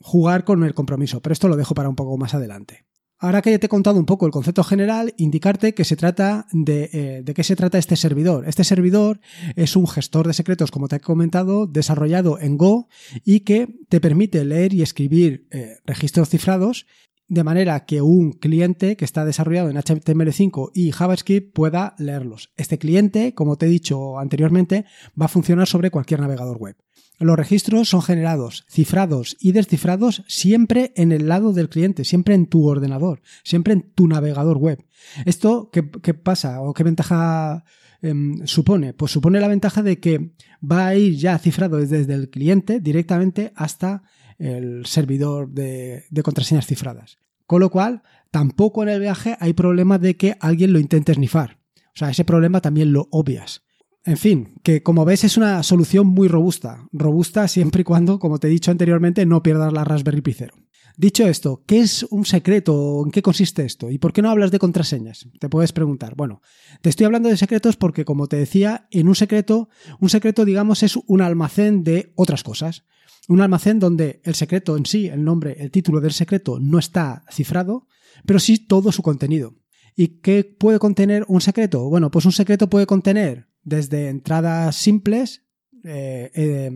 jugar 0.00 0.44
con 0.44 0.62
el 0.62 0.74
compromiso, 0.74 1.22
pero 1.22 1.32
esto 1.32 1.48
lo 1.48 1.56
dejo 1.56 1.74
para 1.74 1.88
un 1.88 1.96
poco 1.96 2.18
más 2.18 2.34
adelante. 2.34 2.84
Ahora 3.20 3.40
que 3.40 3.50
ya 3.50 3.58
te 3.58 3.66
he 3.66 3.68
contado 3.68 3.98
un 3.98 4.04
poco 4.04 4.26
el 4.26 4.32
concepto 4.32 4.62
general, 4.62 5.14
indicarte 5.16 5.74
que 5.74 5.84
se 5.84 5.96
trata 5.96 6.46
de, 6.52 7.24
eh, 7.26 7.34
qué 7.34 7.42
se 7.42 7.56
trata 7.56 7.78
este 7.78 7.96
servidor. 7.96 8.46
Este 8.46 8.62
servidor 8.62 9.20
es 9.56 9.74
un 9.74 9.88
gestor 9.88 10.26
de 10.26 10.34
secretos, 10.34 10.70
como 10.70 10.86
te 10.86 10.96
he 10.96 11.00
comentado, 11.00 11.66
desarrollado 11.66 12.38
en 12.38 12.58
Go 12.58 12.88
y 13.24 13.40
que 13.40 13.74
te 13.88 14.00
permite 14.00 14.44
leer 14.44 14.72
y 14.72 14.82
escribir 14.82 15.48
eh, 15.50 15.78
registros 15.84 16.28
cifrados 16.28 16.86
de 17.28 17.44
manera 17.44 17.84
que 17.84 18.00
un 18.00 18.32
cliente 18.32 18.96
que 18.96 19.04
está 19.04 19.24
desarrollado 19.24 19.68
en 19.68 19.76
HTML5 19.76 20.70
y 20.74 20.92
JavaScript 20.92 21.54
pueda 21.54 21.94
leerlos. 21.98 22.50
Este 22.56 22.78
cliente, 22.78 23.34
como 23.34 23.56
te 23.56 23.66
he 23.66 23.68
dicho 23.68 24.18
anteriormente, 24.18 24.86
va 25.20 25.26
a 25.26 25.28
funcionar 25.28 25.66
sobre 25.66 25.90
cualquier 25.90 26.20
navegador 26.20 26.56
web. 26.56 26.76
Los 27.20 27.36
registros 27.36 27.88
son 27.88 28.00
generados, 28.00 28.64
cifrados 28.68 29.36
y 29.40 29.52
descifrados 29.52 30.22
siempre 30.28 30.92
en 30.96 31.10
el 31.10 31.28
lado 31.28 31.52
del 31.52 31.68
cliente, 31.68 32.04
siempre 32.04 32.34
en 32.34 32.46
tu 32.46 32.66
ordenador, 32.66 33.20
siempre 33.42 33.72
en 33.72 33.92
tu 33.92 34.06
navegador 34.06 34.56
web. 34.56 34.84
¿Esto 35.26 35.70
qué, 35.72 35.82
pasa 35.82 36.60
o 36.60 36.72
qué 36.74 36.84
ventaja 36.84 37.64
em, 38.02 38.46
supone? 38.46 38.94
Pues 38.94 39.10
supone 39.10 39.40
la 39.40 39.48
ventaja 39.48 39.82
de 39.82 39.98
que 39.98 40.32
va 40.62 40.86
a 40.86 40.94
ir 40.94 41.16
ya 41.16 41.38
cifrado 41.38 41.78
desde 41.78 42.14
el 42.14 42.30
cliente 42.30 42.78
directamente 42.78 43.52
hasta 43.56 44.04
el 44.38 44.86
servidor 44.86 45.50
de, 45.50 46.04
contraseñas 46.22 46.66
cifradas. 46.66 47.18
Con 47.46 47.60
lo 47.60 47.70
cual, 47.70 48.02
tampoco 48.30 48.82
en 48.82 48.90
el 48.90 49.00
viaje 49.00 49.36
hay 49.40 49.52
problema 49.52 49.98
de 49.98 50.16
que 50.16 50.36
alguien 50.40 50.72
lo 50.72 50.78
intente 50.78 51.14
snifar. 51.14 51.58
O 51.76 51.98
sea, 51.98 52.10
ese 52.10 52.24
problema 52.24 52.60
también 52.60 52.92
lo 52.92 53.08
obvias. 53.10 53.62
En 54.04 54.16
fin, 54.16 54.54
que 54.62 54.82
como 54.82 55.04
ves 55.04 55.24
es 55.24 55.36
una 55.36 55.62
solución 55.62 56.06
muy 56.06 56.28
robusta. 56.28 56.86
Robusta 56.92 57.48
siempre 57.48 57.82
y 57.82 57.84
cuando, 57.84 58.18
como 58.18 58.38
te 58.38 58.46
he 58.46 58.50
dicho 58.50 58.70
anteriormente, 58.70 59.26
no 59.26 59.42
pierdas 59.42 59.72
la 59.72 59.84
Raspberry 59.84 60.20
Pi 60.20 60.32
0. 60.34 60.54
Dicho 60.98 61.28
esto, 61.28 61.62
¿qué 61.64 61.78
es 61.78 62.02
un 62.10 62.24
secreto? 62.24 63.04
¿En 63.04 63.12
qué 63.12 63.22
consiste 63.22 63.64
esto? 63.64 63.88
¿Y 63.88 63.98
por 63.98 64.12
qué 64.12 64.20
no 64.20 64.30
hablas 64.30 64.50
de 64.50 64.58
contraseñas? 64.58 65.28
Te 65.38 65.48
puedes 65.48 65.72
preguntar. 65.72 66.16
Bueno, 66.16 66.42
te 66.82 66.88
estoy 66.88 67.06
hablando 67.06 67.28
de 67.28 67.36
secretos 67.36 67.76
porque, 67.76 68.04
como 68.04 68.26
te 68.26 68.36
decía, 68.36 68.88
en 68.90 69.06
un 69.06 69.14
secreto, 69.14 69.68
un 70.00 70.08
secreto, 70.08 70.44
digamos, 70.44 70.82
es 70.82 70.96
un 71.06 71.20
almacén 71.20 71.84
de 71.84 72.12
otras 72.16 72.42
cosas. 72.42 72.84
Un 73.28 73.40
almacén 73.40 73.78
donde 73.78 74.20
el 74.24 74.34
secreto 74.34 74.76
en 74.76 74.86
sí, 74.86 75.06
el 75.06 75.22
nombre, 75.22 75.56
el 75.60 75.70
título 75.70 76.00
del 76.00 76.12
secreto 76.12 76.58
no 76.58 76.78
está 76.78 77.24
cifrado, 77.30 77.86
pero 78.26 78.38
sí 78.38 78.58
todo 78.58 78.90
su 78.90 79.02
contenido. 79.02 79.54
¿Y 79.94 80.20
qué 80.20 80.44
puede 80.44 80.78
contener 80.78 81.24
un 81.28 81.40
secreto? 81.40 81.88
Bueno, 81.88 82.10
pues 82.10 82.24
un 82.24 82.32
secreto 82.32 82.70
puede 82.70 82.86
contener 82.86 83.48
desde 83.62 84.08
entradas 84.08 84.76
simples, 84.76 85.44
eh, 85.84 86.30
eh, 86.34 86.70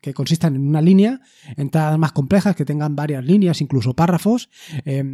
que 0.00 0.14
consistan 0.14 0.54
en 0.54 0.66
una 0.66 0.80
línea, 0.80 1.20
entradas 1.56 1.98
más 1.98 2.12
complejas 2.12 2.54
que 2.54 2.64
tengan 2.64 2.94
varias 2.94 3.24
líneas, 3.24 3.60
incluso 3.60 3.94
párrafos, 3.94 4.48
eh, 4.84 5.04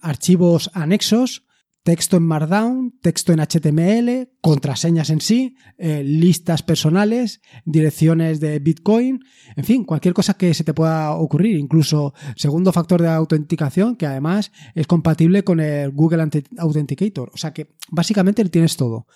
archivos 0.00 0.70
anexos, 0.74 1.44
texto 1.84 2.16
en 2.16 2.24
Markdown, 2.24 2.98
texto 3.02 3.32
en 3.32 3.40
HTML, 3.40 4.30
contraseñas 4.40 5.10
en 5.10 5.20
sí, 5.20 5.56
listas 5.78 6.62
personales, 6.62 7.42
direcciones 7.66 8.40
de 8.40 8.58
Bitcoin, 8.58 9.20
en 9.54 9.64
fin, 9.64 9.84
cualquier 9.84 10.14
cosa 10.14 10.34
que 10.34 10.54
se 10.54 10.64
te 10.64 10.72
pueda 10.72 11.12
ocurrir, 11.12 11.58
incluso 11.58 12.14
segundo 12.36 12.72
factor 12.72 13.02
de 13.02 13.08
autenticación 13.08 13.96
que 13.96 14.06
además 14.06 14.50
es 14.74 14.86
compatible 14.86 15.44
con 15.44 15.60
el 15.60 15.90
Google 15.90 16.26
Authenticator, 16.56 17.30
o 17.32 17.36
sea 17.36 17.52
que 17.52 17.76
básicamente 17.90 18.42
tienes 18.48 18.76
todo. 18.76 19.06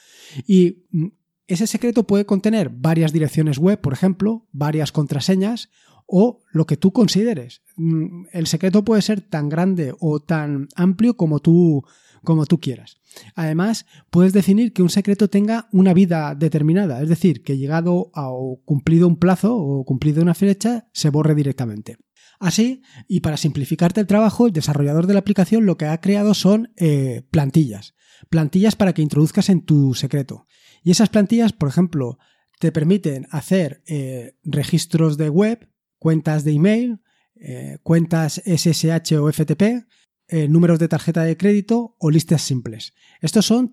Y 0.47 0.85
mm, 0.91 1.07
ese 1.47 1.67
secreto 1.67 2.07
puede 2.07 2.27
contener 2.27 2.69
varias 2.69 3.13
direcciones 3.13 3.59
web, 3.59 3.81
por 3.81 3.95
ejemplo, 3.95 4.47
varias 4.53 4.93
contraseñas 4.93 5.71
o 6.07 6.41
lo 6.53 6.67
que 6.67 6.77
tú 6.77 6.93
consideres. 6.93 7.63
Mm, 7.77 8.27
el 8.33 8.47
secreto 8.47 8.85
puede 8.85 9.03
ser 9.03 9.21
tan 9.21 9.49
grande 9.49 9.95
o 9.99 10.21
tan 10.21 10.69
amplio 10.75 11.17
como 11.17 11.41
tú, 11.41 11.85
como 12.25 12.47
tú 12.47 12.61
quieras. 12.61 12.99
Además, 13.35 13.87
puedes 14.11 14.33
definir 14.33 14.73
que 14.73 14.83
un 14.83 14.91
secreto 14.91 15.29
tenga 15.29 15.69
una 15.73 15.95
vida 15.95 16.35
determinada, 16.35 17.03
es 17.03 17.09
decir, 17.09 17.43
que 17.43 17.59
llegado 17.59 18.11
a 18.15 18.29
cumplido 18.65 19.09
un 19.09 19.17
plazo 19.17 19.57
o 19.57 19.85
cumplido 19.85 20.23
una 20.23 20.35
fecha, 20.35 20.89
se 20.93 21.11
borre 21.11 21.35
directamente. 21.35 21.97
Así, 22.41 22.83
y 23.09 23.21
para 23.21 23.37
simplificarte 23.37 24.01
el 24.01 24.07
trabajo, 24.07 24.47
el 24.47 24.53
desarrollador 24.53 25.07
de 25.07 25.15
la 25.15 25.21
aplicación 25.21 25.67
lo 25.67 25.77
que 25.77 25.87
ha 25.87 26.01
creado 26.01 26.35
son 26.35 26.73
eh, 26.77 27.23
plantillas. 27.31 27.95
Plantillas 28.31 28.77
para 28.77 28.93
que 28.93 29.03
introduzcas 29.03 29.49
en 29.49 29.65
tu 29.65 29.95
secreto. 29.95 30.47
Y 30.85 30.93
esas 30.93 31.09
plantillas, 31.09 31.53
por 31.53 31.69
ejemplo, 31.69 32.19
te 32.61 32.71
permiten 32.73 33.27
hacer 33.31 33.83
eh, 33.87 34.37
registros 34.45 35.17
de 35.17 35.31
web, 35.31 35.69
cuentas 35.99 36.45
de 36.45 36.53
email, 36.53 37.01
eh, 37.37 37.79
cuentas 37.83 38.41
SSH 38.45 39.17
o 39.19 39.33
FTP, 39.33 39.87
eh, 40.29 40.49
números 40.49 40.79
de 40.79 40.89
tarjeta 40.89 41.23
de 41.25 41.37
crédito 41.37 41.97
o 41.99 42.11
listas 42.11 42.43
simples. 42.43 42.95
Estos 43.21 43.47
son, 43.47 43.73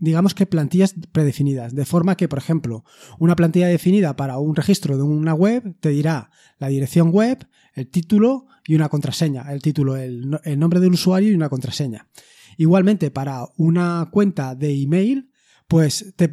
digamos 0.00 0.34
que 0.34 0.46
plantillas 0.46 0.94
predefinidas, 1.12 1.74
de 1.74 1.84
forma 1.84 2.16
que, 2.16 2.28
por 2.28 2.38
ejemplo, 2.38 2.84
una 3.18 3.36
plantilla 3.36 3.68
definida 3.68 4.16
para 4.16 4.38
un 4.38 4.56
registro 4.56 4.96
de 4.96 5.04
una 5.04 5.34
web 5.34 5.76
te 5.80 5.90
dirá 5.90 6.30
la 6.58 6.68
dirección 6.68 7.10
web, 7.10 7.46
el 7.74 7.88
título 7.88 8.46
y 8.66 8.74
una 8.74 8.88
contraseña. 8.88 9.52
El 9.52 9.62
título, 9.62 9.96
el, 9.96 10.38
el 10.44 10.58
nombre 10.58 10.80
del 10.80 10.94
usuario 10.94 11.30
y 11.30 11.34
una 11.34 11.48
contraseña. 11.48 12.08
Igualmente, 12.56 13.10
para 13.10 13.46
una 13.56 14.08
cuenta 14.10 14.54
de 14.54 14.82
email, 14.82 15.30
pues 15.68 16.14
te, 16.16 16.32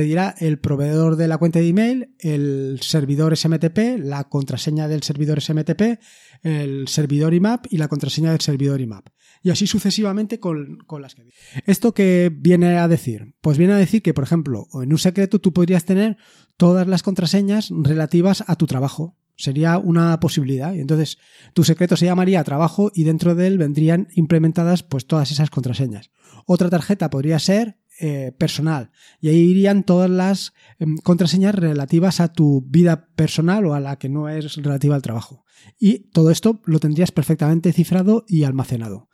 dirá 0.00 0.34
el 0.38 0.58
proveedor 0.58 1.16
de 1.16 1.28
la 1.28 1.36
cuenta 1.36 1.58
de 1.58 1.68
email, 1.68 2.14
el 2.18 2.80
servidor 2.80 3.36
SMTP, 3.36 3.98
la 3.98 4.24
contraseña 4.24 4.88
del 4.88 5.02
servidor 5.02 5.42
SMTP, 5.42 6.00
el 6.42 6.88
servidor 6.88 7.34
IMAP 7.34 7.66
y 7.68 7.76
la 7.76 7.88
contraseña 7.88 8.30
del 8.30 8.40
servidor 8.40 8.80
IMAP. 8.80 9.08
Y 9.42 9.50
así 9.50 9.66
sucesivamente 9.66 10.40
con, 10.40 10.78
con 10.86 11.02
las 11.02 11.14
que... 11.14 11.28
¿Esto 11.66 11.92
qué 11.92 12.32
viene 12.34 12.78
a 12.78 12.88
decir? 12.88 13.34
Pues 13.42 13.58
viene 13.58 13.74
a 13.74 13.76
decir 13.76 14.00
que, 14.00 14.14
por 14.14 14.24
ejemplo, 14.24 14.66
en 14.82 14.92
un 14.92 14.98
secreto 14.98 15.40
tú 15.40 15.52
podrías 15.52 15.84
tener 15.84 16.16
todas 16.56 16.86
las 16.86 17.02
contraseñas 17.02 17.68
relativas 17.70 18.44
a 18.46 18.56
tu 18.56 18.66
trabajo. 18.66 19.18
Sería 19.36 19.78
una 19.78 20.18
posibilidad. 20.20 20.72
Y 20.72 20.80
entonces 20.80 21.18
tu 21.52 21.64
secreto 21.64 21.96
se 21.96 22.06
llamaría 22.06 22.44
trabajo 22.44 22.90
y 22.94 23.04
dentro 23.04 23.34
de 23.34 23.46
él 23.48 23.58
vendrían 23.58 24.08
implementadas 24.14 24.82
pues 24.82 25.06
todas 25.06 25.32
esas 25.32 25.50
contraseñas. 25.50 26.10
Otra 26.46 26.70
tarjeta 26.70 27.10
podría 27.10 27.38
ser 27.38 27.81
eh, 28.04 28.32
personal. 28.36 28.90
Y 29.20 29.28
ahí 29.28 29.38
irían 29.38 29.84
todas 29.84 30.10
las 30.10 30.54
em, 30.80 30.96
contraseñas 30.96 31.54
relativas 31.54 32.18
a 32.18 32.32
tu 32.32 32.66
vida 32.66 33.06
personal 33.14 33.64
o 33.64 33.74
a 33.74 33.80
la 33.80 33.96
que 33.96 34.08
no 34.08 34.28
es 34.28 34.56
relativa 34.56 34.96
al 34.96 35.02
trabajo. 35.02 35.44
Y 35.78 36.10
todo 36.10 36.32
esto 36.32 36.60
lo 36.64 36.80
tendrías 36.80 37.12
perfectamente 37.12 37.72
cifrado 37.72 38.24
y 38.26 38.42
almacenado. 38.42 39.08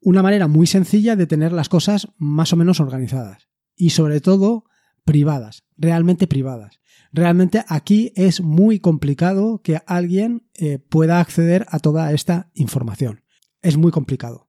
Una 0.00 0.24
manera 0.24 0.48
muy 0.48 0.66
sencilla 0.66 1.14
de 1.14 1.28
tener 1.28 1.52
las 1.52 1.68
cosas 1.68 2.08
más 2.16 2.52
o 2.52 2.56
menos 2.56 2.80
organizadas. 2.80 3.46
Y 3.76 3.90
sobre 3.90 4.20
todo 4.20 4.64
privadas, 5.04 5.62
realmente 5.76 6.26
privadas. 6.26 6.80
Realmente 7.12 7.64
aquí 7.68 8.12
es 8.16 8.40
muy 8.40 8.80
complicado 8.80 9.62
que 9.62 9.80
alguien 9.86 10.50
eh, 10.54 10.80
pueda 10.80 11.20
acceder 11.20 11.66
a 11.70 11.78
toda 11.78 12.12
esta 12.12 12.50
información. 12.54 13.22
Es 13.62 13.76
muy 13.76 13.92
complicado. 13.92 14.47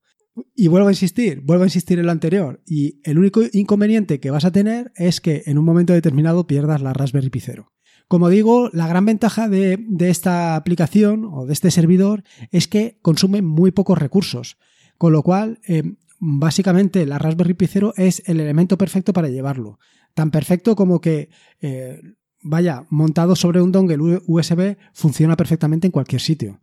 Y 0.56 0.68
vuelvo 0.68 0.88
a 0.88 0.92
insistir, 0.92 1.42
vuelvo 1.42 1.64
a 1.64 1.68
insistir 1.68 2.00
en 2.00 2.06
lo 2.06 2.12
anterior. 2.12 2.62
Y 2.66 3.00
el 3.04 3.18
único 3.18 3.42
inconveniente 3.54 4.20
que 4.20 4.32
vas 4.32 4.46
a 4.46 4.52
tener 4.52 4.92
es 4.96 5.22
que 5.22 5.44
en 5.46 5.58
un 5.58 5.66
momento 5.66 5.94
determinado 5.94 6.48
pierdas 6.48 6.82
la 6.82 6.94
Raspberry 6.94 7.30
Pi 7.30 7.40
0. 7.40 7.72
Como 8.08 8.30
digo, 8.30 8.70
la 8.74 8.88
gran 8.88 9.06
ventaja 9.06 9.48
de, 9.48 9.86
esta 10.00 10.56
aplicación 10.56 11.26
o 11.32 11.46
de 11.46 11.54
este 11.54 11.70
servidor 11.70 12.24
es 12.52 12.68
que 12.68 12.98
consume 13.04 13.44
muy 13.44 13.72
pocos 13.72 14.00
recursos. 14.00 14.58
Con 14.98 15.14
lo 15.14 15.22
cual, 15.22 15.60
eh, 15.68 15.84
básicamente 16.20 17.06
la 17.06 17.20
Raspberry 17.20 17.54
Pi 17.54 17.68
0 17.68 17.94
es 17.98 18.24
el 18.26 18.40
elemento 18.40 18.78
perfecto 18.78 19.14
para 19.14 19.30
llevarlo. 19.30 19.80
Tan 20.16 20.32
perfecto 20.32 20.76
como 20.76 21.02
que, 21.02 21.30
eh, 21.62 22.02
vaya, 22.42 22.88
montado 22.90 23.36
sobre 23.36 23.62
un 23.62 23.72
dongle 23.72 24.22
USB 24.26 24.78
funciona 24.94 25.38
perfectamente 25.38 25.88
en 25.88 25.92
cualquier 25.92 26.22
sitio. 26.22 26.62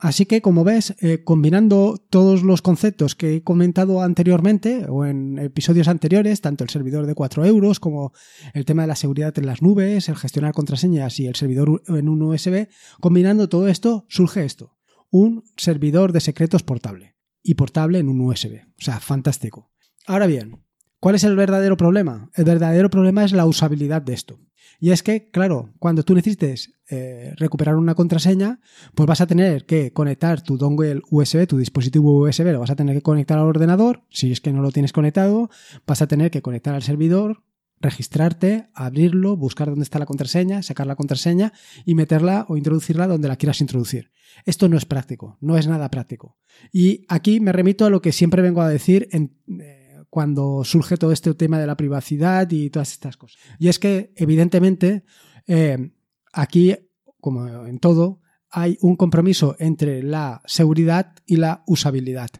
Así 0.00 0.26
que, 0.26 0.40
como 0.40 0.62
ves, 0.62 0.94
eh, 1.00 1.24
combinando 1.24 1.96
todos 2.08 2.44
los 2.44 2.62
conceptos 2.62 3.16
que 3.16 3.34
he 3.34 3.42
comentado 3.42 4.00
anteriormente 4.00 4.86
o 4.88 5.04
en 5.04 5.40
episodios 5.40 5.88
anteriores, 5.88 6.40
tanto 6.40 6.62
el 6.62 6.70
servidor 6.70 7.06
de 7.06 7.16
4 7.16 7.44
euros 7.44 7.80
como 7.80 8.12
el 8.54 8.64
tema 8.64 8.82
de 8.82 8.88
la 8.88 8.94
seguridad 8.94 9.36
en 9.36 9.46
las 9.46 9.60
nubes, 9.60 10.08
el 10.08 10.14
gestionar 10.14 10.52
contraseñas 10.52 11.18
y 11.18 11.26
el 11.26 11.34
servidor 11.34 11.82
en 11.88 12.08
un 12.08 12.22
USB, 12.22 12.68
combinando 13.00 13.48
todo 13.48 13.66
esto, 13.66 14.06
surge 14.08 14.44
esto, 14.44 14.78
un 15.10 15.42
servidor 15.56 16.12
de 16.12 16.20
secretos 16.20 16.62
portable 16.62 17.16
y 17.42 17.54
portable 17.54 17.98
en 17.98 18.08
un 18.08 18.20
USB. 18.20 18.60
O 18.78 18.82
sea, 18.82 19.00
fantástico. 19.00 19.72
Ahora 20.06 20.28
bien, 20.28 20.62
¿cuál 21.00 21.14
es 21.14 21.24
el 21.24 21.36
verdadero 21.36 21.76
problema? 21.76 22.30
El 22.34 22.44
verdadero 22.44 22.90
problema 22.90 23.24
es 23.24 23.32
la 23.32 23.46
usabilidad 23.46 24.02
de 24.02 24.14
esto. 24.14 24.38
Y 24.80 24.90
es 24.90 25.02
que, 25.02 25.30
claro, 25.30 25.74
cuando 25.78 26.04
tú 26.04 26.14
necesites 26.14 26.74
eh, 26.88 27.32
recuperar 27.36 27.76
una 27.76 27.94
contraseña, 27.94 28.60
pues 28.94 29.06
vas 29.06 29.20
a 29.20 29.26
tener 29.26 29.66
que 29.66 29.92
conectar 29.92 30.40
tu 30.42 30.56
dongle 30.56 31.02
USB, 31.10 31.46
tu 31.46 31.58
dispositivo 31.58 32.20
USB, 32.20 32.52
lo 32.52 32.60
vas 32.60 32.70
a 32.70 32.76
tener 32.76 32.94
que 32.94 33.02
conectar 33.02 33.38
al 33.38 33.46
ordenador. 33.46 34.04
Si 34.08 34.30
es 34.30 34.40
que 34.40 34.52
no 34.52 34.62
lo 34.62 34.70
tienes 34.70 34.92
conectado, 34.92 35.50
vas 35.86 36.00
a 36.00 36.06
tener 36.06 36.30
que 36.30 36.42
conectar 36.42 36.74
al 36.74 36.82
servidor, 36.82 37.42
registrarte, 37.80 38.68
abrirlo, 38.74 39.36
buscar 39.36 39.68
dónde 39.68 39.82
está 39.82 39.98
la 39.98 40.06
contraseña, 40.06 40.62
sacar 40.62 40.86
la 40.86 40.96
contraseña 40.96 41.52
y 41.84 41.94
meterla 41.94 42.46
o 42.48 42.56
introducirla 42.56 43.06
donde 43.08 43.28
la 43.28 43.36
quieras 43.36 43.60
introducir. 43.60 44.12
Esto 44.44 44.68
no 44.68 44.76
es 44.76 44.84
práctico, 44.84 45.38
no 45.40 45.56
es 45.56 45.66
nada 45.66 45.90
práctico. 45.90 46.36
Y 46.72 47.04
aquí 47.08 47.40
me 47.40 47.52
remito 47.52 47.84
a 47.84 47.90
lo 47.90 48.00
que 48.00 48.12
siempre 48.12 48.42
vengo 48.42 48.62
a 48.62 48.68
decir 48.68 49.08
en, 49.12 49.36
eh, 49.60 49.77
cuando 50.10 50.64
surge 50.64 50.96
todo 50.96 51.12
este 51.12 51.34
tema 51.34 51.58
de 51.58 51.66
la 51.66 51.76
privacidad 51.76 52.50
y 52.50 52.70
todas 52.70 52.92
estas 52.92 53.16
cosas. 53.16 53.40
Y 53.58 53.68
es 53.68 53.78
que, 53.78 54.12
evidentemente, 54.16 55.04
eh, 55.46 55.92
aquí, 56.32 56.74
como 57.20 57.66
en 57.66 57.78
todo, 57.78 58.20
hay 58.50 58.78
un 58.80 58.96
compromiso 58.96 59.56
entre 59.58 60.02
la 60.02 60.42
seguridad 60.46 61.14
y 61.26 61.36
la 61.36 61.62
usabilidad. 61.66 62.30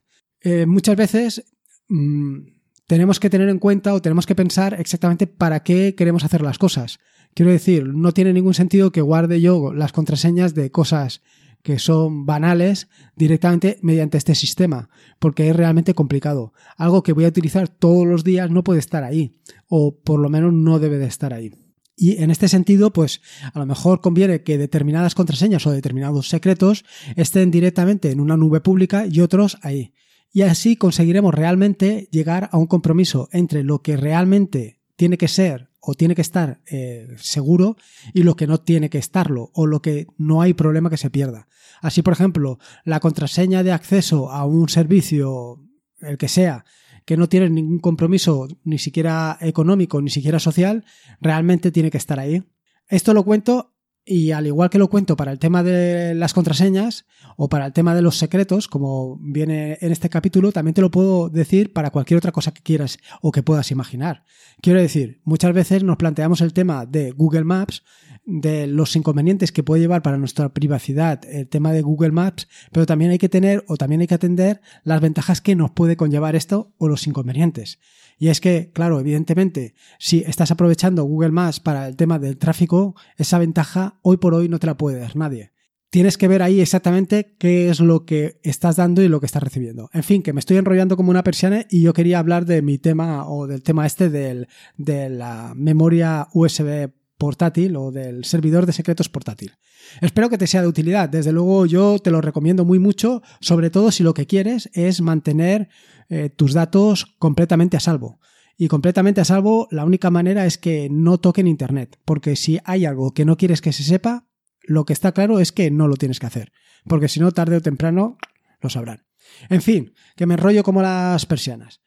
Eh, 0.41 0.67
muchas 0.67 0.97
veces 0.97 1.45
mm, 1.89 2.39
tenemos 2.87 3.21
que 3.21 3.31
tener 3.31 3.49
en 3.49 3.59
cuenta 3.59 3.93
o 3.93 4.01
tenemos 4.01 4.27
que 4.27 4.35
pensar 4.35 4.81
exactamente 4.81 5.27
para 5.27 5.63
qué 5.63 5.95
queremos 5.95 6.25
hacer 6.25 6.41
las 6.43 6.59
cosas. 6.59 6.99
Quiero 7.35 7.53
decir, 7.53 7.87
no 7.87 8.13
tiene 8.13 8.33
ningún 8.33 8.55
sentido 8.55 8.91
que 8.91 9.03
guarde 9.03 9.41
yo 9.41 9.73
las 9.75 9.93
contraseñas 9.93 10.55
de 10.55 10.71
cosas 10.71 11.21
que 11.63 11.79
son 11.79 12.27
banales 12.27 12.89
directamente 13.17 13.79
mediante 13.83 14.19
este 14.19 14.35
sistema, 14.35 14.89
porque 15.19 15.49
es 15.49 15.57
realmente 15.57 15.95
complicado. 15.95 16.53
Algo 16.77 17.03
que 17.03 17.13
voy 17.13 17.25
a 17.25 17.29
utilizar 17.29 17.69
todos 17.69 18.07
los 18.07 18.25
días 18.25 18.51
no 18.51 18.65
puede 18.65 18.81
estar 18.81 19.05
ahí, 19.05 19.41
o 19.69 19.99
por 19.99 20.21
lo 20.21 20.29
menos 20.29 20.53
no 20.53 20.79
debe 20.79 20.99
de 20.99 21.07
estar 21.07 21.35
ahí. 21.35 21.53
Y 22.01 22.23
en 22.23 22.31
este 22.31 22.47
sentido, 22.47 22.93
pues 22.93 23.21
a 23.53 23.59
lo 23.59 23.67
mejor 23.67 24.01
conviene 24.01 24.45
que 24.45 24.57
determinadas 24.57 25.17
contraseñas 25.17 25.67
o 25.67 25.73
determinados 25.73 26.29
secretos 26.29 26.85
estén 27.17 27.51
directamente 27.51 28.13
en 28.13 28.21
una 28.21 28.37
nube 28.37 28.61
pública 28.61 29.07
y 29.11 29.21
otros 29.21 29.59
ahí. 29.63 29.95
Y 30.33 30.43
así 30.43 30.77
conseguiremos 30.77 31.35
realmente 31.35 32.09
llegar 32.13 32.51
a 32.53 32.59
un 32.59 32.67
compromiso 32.67 33.29
entre 33.33 33.65
lo 33.65 33.83
que 33.83 33.97
realmente 33.97 34.79
tiene 34.95 35.19
que 35.19 35.27
ser 35.27 35.68
o 35.81 35.95
tiene 35.95 36.15
que 36.15 36.23
estar 36.23 36.61
eh, 36.67 37.09
seguro 37.17 37.77
y 38.13 38.23
lo 38.23 38.37
que 38.37 38.47
no 38.47 38.59
tiene 38.59 38.91
que 38.91 38.99
estarlo 38.99 39.51
o 39.55 39.67
lo 39.67 39.81
que 39.81 40.07
no 40.17 40.43
hay 40.43 40.55
problema 40.55 40.91
que 40.91 40.97
se 40.97 41.11
pierda. 41.11 41.49
Así, 41.81 42.03
por 42.03 42.13
ejemplo, 42.13 42.59
la 42.85 43.01
contraseña 43.01 43.63
de 43.63 43.73
acceso 43.73 44.31
a 44.31 44.45
un 44.45 44.69
servicio, 44.69 45.63
el 46.01 46.19
que 46.19 46.29
sea, 46.29 46.65
que 47.05 47.17
no 47.17 47.29
tiene 47.29 47.49
ningún 47.49 47.79
compromiso 47.79 48.49
ni 48.65 48.79
siquiera 48.79 49.39
económico 49.41 50.03
ni 50.03 50.11
siquiera 50.11 50.39
social, 50.39 50.85
realmente 51.21 51.71
tiene 51.71 51.91
que 51.91 51.99
estar 51.99 52.19
ahí. 52.19 52.45
Esto 52.89 53.15
lo 53.15 53.25
cuento 53.25 53.75
y 54.09 54.33
al 54.33 54.47
igual 54.47 54.71
que 54.71 54.79
lo 54.79 54.89
cuento 54.89 55.17
para 55.17 55.33
el 55.33 55.39
tema 55.39 55.63
de 55.63 56.15
las 56.15 56.33
contraseñas 56.33 57.05
o 57.37 57.49
para 57.49 57.67
el 57.67 57.73
tema 57.73 57.95
de 57.95 58.03
los 58.03 58.17
secretos, 58.17 58.67
como 58.67 59.19
viene 59.21 59.77
en 59.81 59.93
este 59.93 60.09
capítulo, 60.09 60.51
también 60.51 60.75
te 60.75 60.81
lo 60.81 60.91
puedo 60.91 61.29
decir 61.29 61.73
para 61.73 61.91
cualquier 61.91 62.17
otra 62.17 62.33
cosa 62.33 62.53
que 62.53 62.63
quieras 62.63 62.99
o 63.21 63.33
que 63.33 63.43
puedas 63.43 63.71
imaginar. 63.71 64.25
Quiero 64.63 64.81
decir, 64.81 65.21
muchas 65.25 65.53
veces 65.53 65.85
nos 65.85 65.99
planteamos 65.99 66.41
el 66.41 66.55
tema 66.55 66.87
de 66.87 67.11
Google 67.11 67.45
Maps, 67.45 67.83
de 68.25 68.67
los 68.67 68.95
inconvenientes 68.97 69.53
que 69.53 69.63
puede 69.63 69.81
llevar 69.81 70.03
para 70.03 70.19
nuestra 70.19 70.53
privacidad 70.53 71.21
el 71.31 71.49
tema 71.49 71.73
de 71.73 71.83
Google 71.83 72.13
Maps, 72.13 72.49
pero 72.73 72.87
también 72.87 73.11
hay 73.11 73.19
que 73.19 73.29
tener 73.29 73.65
o 73.69 73.77
también 73.77 74.01
hay 74.01 74.07
que 74.07 74.15
atender 74.15 74.61
las 74.85 75.01
ventajas 75.01 75.41
que 75.41 75.57
nos 75.57 75.71
puede 75.71 75.97
conllevar 75.97 76.37
esto 76.37 76.73
o 76.79 76.89
los 76.89 77.07
inconvenientes. 77.07 77.79
Y 78.19 78.29
es 78.29 78.41
que, 78.41 78.73
claro, 78.73 78.99
evidentemente, 78.99 79.75
si 79.99 80.25
estás 80.27 80.51
aprovechando 80.51 81.05
Google 81.05 81.31
Maps 81.31 81.61
para 81.61 81.87
el 81.87 81.97
tema 81.97 82.19
del 82.19 82.37
tráfico, 82.37 82.97
esa 83.17 83.39
ventaja 83.39 83.98
hoy 84.03 84.17
por 84.17 84.35
hoy 84.35 84.49
no 84.49 84.59
te 84.59 84.67
la 84.67 84.77
puede 84.77 84.99
dar 84.99 85.17
nadie. 85.17 85.53
Tienes 85.91 86.19
que 86.19 86.29
ver 86.29 86.43
ahí 86.43 86.61
exactamente 86.61 87.35
qué 87.39 87.71
es 87.71 87.81
lo 87.81 88.05
que 88.05 88.41
estás 88.43 88.77
dando 88.77 89.01
y 89.03 89.09
lo 89.09 89.21
que 89.21 89.27
estás 89.27 89.43
recibiendo. 89.43 89.89
En 89.95 90.03
fin, 90.03 90.23
que 90.23 90.35
me 90.35 90.41
estoy 90.41 90.59
enrollando 90.59 90.99
como 90.99 91.11
una 91.11 91.25
persiana 91.25 91.65
y 91.71 91.81
yo 91.81 91.95
quería 91.95 92.19
hablar 92.19 92.45
de 92.45 92.61
mi 92.61 92.77
tema 92.77 93.27
o 93.27 93.47
del 93.47 93.63
tema 93.63 93.87
este 93.87 94.11
del, 94.11 94.49
de 94.77 95.09
la 95.09 95.55
memoria 95.57 96.29
USB 96.35 96.91
portátil 97.17 97.77
o 97.77 97.91
del 97.91 98.25
servidor 98.25 98.67
de 98.67 98.73
secretos 98.73 99.09
portátil. 99.09 99.53
Espero 100.01 100.29
que 100.29 100.39
te 100.39 100.47
sea 100.47 100.63
de 100.63 100.69
utilidad. 100.69 101.09
Desde 101.09 101.33
luego 101.33 101.67
yo 101.67 101.99
te 101.99 102.11
lo 102.11 102.21
recomiendo 102.21 102.65
muy 102.65 102.79
mucho, 102.79 103.23
sobre 103.41 103.71
todo 103.71 103.91
si 103.91 104.03
lo 104.03 104.15
que 104.15 104.27
quieres 104.27 104.71
es 104.75 105.01
mantener 105.01 105.69
eh, 106.09 106.31
tus 106.31 106.53
datos 106.53 107.17
completamente 107.19 107.77
a 107.77 107.81
salvo. 107.81 108.21
Y 108.61 108.67
completamente 108.67 109.21
a 109.21 109.25
salvo, 109.25 109.69
la 109.71 109.85
única 109.85 110.11
manera 110.11 110.45
es 110.45 110.59
que 110.59 110.89
no 110.91 111.19
toquen 111.19 111.47
Internet, 111.47 111.97
porque 112.05 112.35
si 112.35 112.59
hay 112.65 112.85
algo 112.85 113.15
que 113.15 113.25
no 113.25 113.37
quieres 113.37 113.63
que 113.63 113.73
se 113.73 113.85
sepa, 113.85 114.27
lo 114.63 114.85
que 114.85 114.93
está 114.93 115.13
claro 115.13 115.39
es 115.39 115.53
que 115.53 115.71
no 115.71 115.87
lo 115.87 115.95
tienes 115.95 116.19
que 116.19 116.27
hacer, 116.27 116.53
porque 116.85 117.07
si 117.07 117.21
no, 117.21 117.31
tarde 117.31 117.57
o 117.57 117.63
temprano 117.63 118.19
lo 118.61 118.69
sabrán. 118.69 119.07
En 119.49 119.63
fin, 119.63 119.95
que 120.17 120.27
me 120.27 120.35
enrollo 120.35 120.65
como 120.65 120.83
las 120.83 121.25
persianas. 121.25 121.83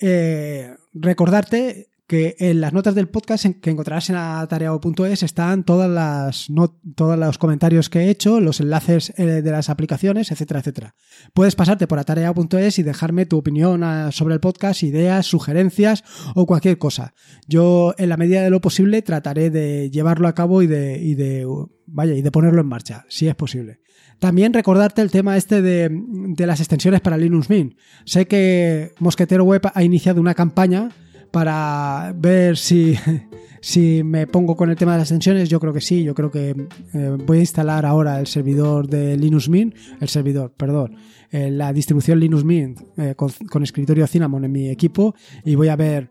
Eh, 0.00 0.74
recordarte 0.92 1.90
que 2.06 2.36
en 2.38 2.60
las 2.60 2.72
notas 2.72 2.94
del 2.94 3.08
podcast 3.08 3.46
que 3.60 3.70
encontrarás 3.70 4.10
en 4.10 4.16
atareado.es 4.16 5.22
están 5.22 5.64
todas 5.64 5.90
las 5.90 6.46
todos 6.94 7.18
los 7.18 7.38
comentarios 7.38 7.90
que 7.90 8.00
he 8.00 8.10
hecho, 8.10 8.40
los 8.40 8.60
enlaces 8.60 9.12
eh, 9.16 9.24
de 9.24 9.50
las 9.50 9.70
aplicaciones, 9.70 10.30
etcétera, 10.30 10.60
etcétera. 10.60 10.94
Puedes 11.34 11.56
pasarte 11.56 11.86
por 11.86 11.98
atareado.es 11.98 12.78
y 12.78 12.82
dejarme 12.82 13.26
tu 13.26 13.38
opinión 13.38 13.82
ah, 13.82 14.12
sobre 14.12 14.34
el 14.34 14.40
podcast, 14.40 14.84
ideas, 14.84 15.26
sugerencias 15.26 16.04
o 16.34 16.46
cualquier 16.46 16.78
cosa. 16.78 17.14
Yo, 17.48 17.94
en 17.98 18.08
la 18.08 18.16
medida 18.16 18.42
de 18.42 18.50
lo 18.50 18.60
posible, 18.60 19.02
trataré 19.02 19.50
de 19.50 19.90
llevarlo 19.90 20.28
a 20.28 20.34
cabo 20.34 20.62
y 20.62 20.68
de, 20.68 20.98
y 20.98 21.14
de 21.14 21.46
vaya, 21.86 22.14
y 22.14 22.22
de 22.22 22.30
ponerlo 22.30 22.60
en 22.60 22.68
marcha, 22.68 23.04
si 23.08 23.26
es 23.26 23.34
posible. 23.34 23.80
También 24.20 24.54
recordarte 24.54 25.02
el 25.02 25.10
tema 25.10 25.36
este 25.36 25.60
de, 25.60 25.90
de 25.90 26.46
las 26.46 26.60
extensiones 26.60 27.00
para 27.00 27.18
Linux 27.18 27.50
Mint. 27.50 27.74
Sé 28.04 28.26
que 28.26 28.92
Mosquetero 28.98 29.44
Web 29.44 29.62
ha 29.74 29.82
iniciado 29.82 30.20
una 30.20 30.34
campaña 30.34 30.90
para 31.30 32.12
ver 32.16 32.56
si, 32.56 32.96
si 33.60 34.02
me 34.04 34.26
pongo 34.26 34.56
con 34.56 34.70
el 34.70 34.76
tema 34.76 34.92
de 34.92 34.98
las 34.98 35.08
extensiones. 35.08 35.48
Yo 35.48 35.60
creo 35.60 35.72
que 35.72 35.80
sí, 35.80 36.02
yo 36.02 36.14
creo 36.14 36.30
que 36.30 36.54
eh, 36.94 37.16
voy 37.26 37.38
a 37.38 37.40
instalar 37.40 37.86
ahora 37.86 38.20
el 38.20 38.26
servidor 38.26 38.88
de 38.88 39.16
Linux 39.16 39.48
Mint, 39.48 39.74
el 40.00 40.08
servidor, 40.08 40.52
perdón, 40.56 40.96
eh, 41.30 41.50
la 41.50 41.72
distribución 41.72 42.20
Linux 42.20 42.44
Mint 42.44 42.80
eh, 42.96 43.14
con, 43.16 43.30
con, 43.50 43.62
escritorio 43.62 44.06
Cinnamon 44.06 44.44
en 44.44 44.52
mi 44.52 44.68
equipo 44.68 45.14
y 45.44 45.54
voy 45.54 45.68
a 45.68 45.76
ver 45.76 46.10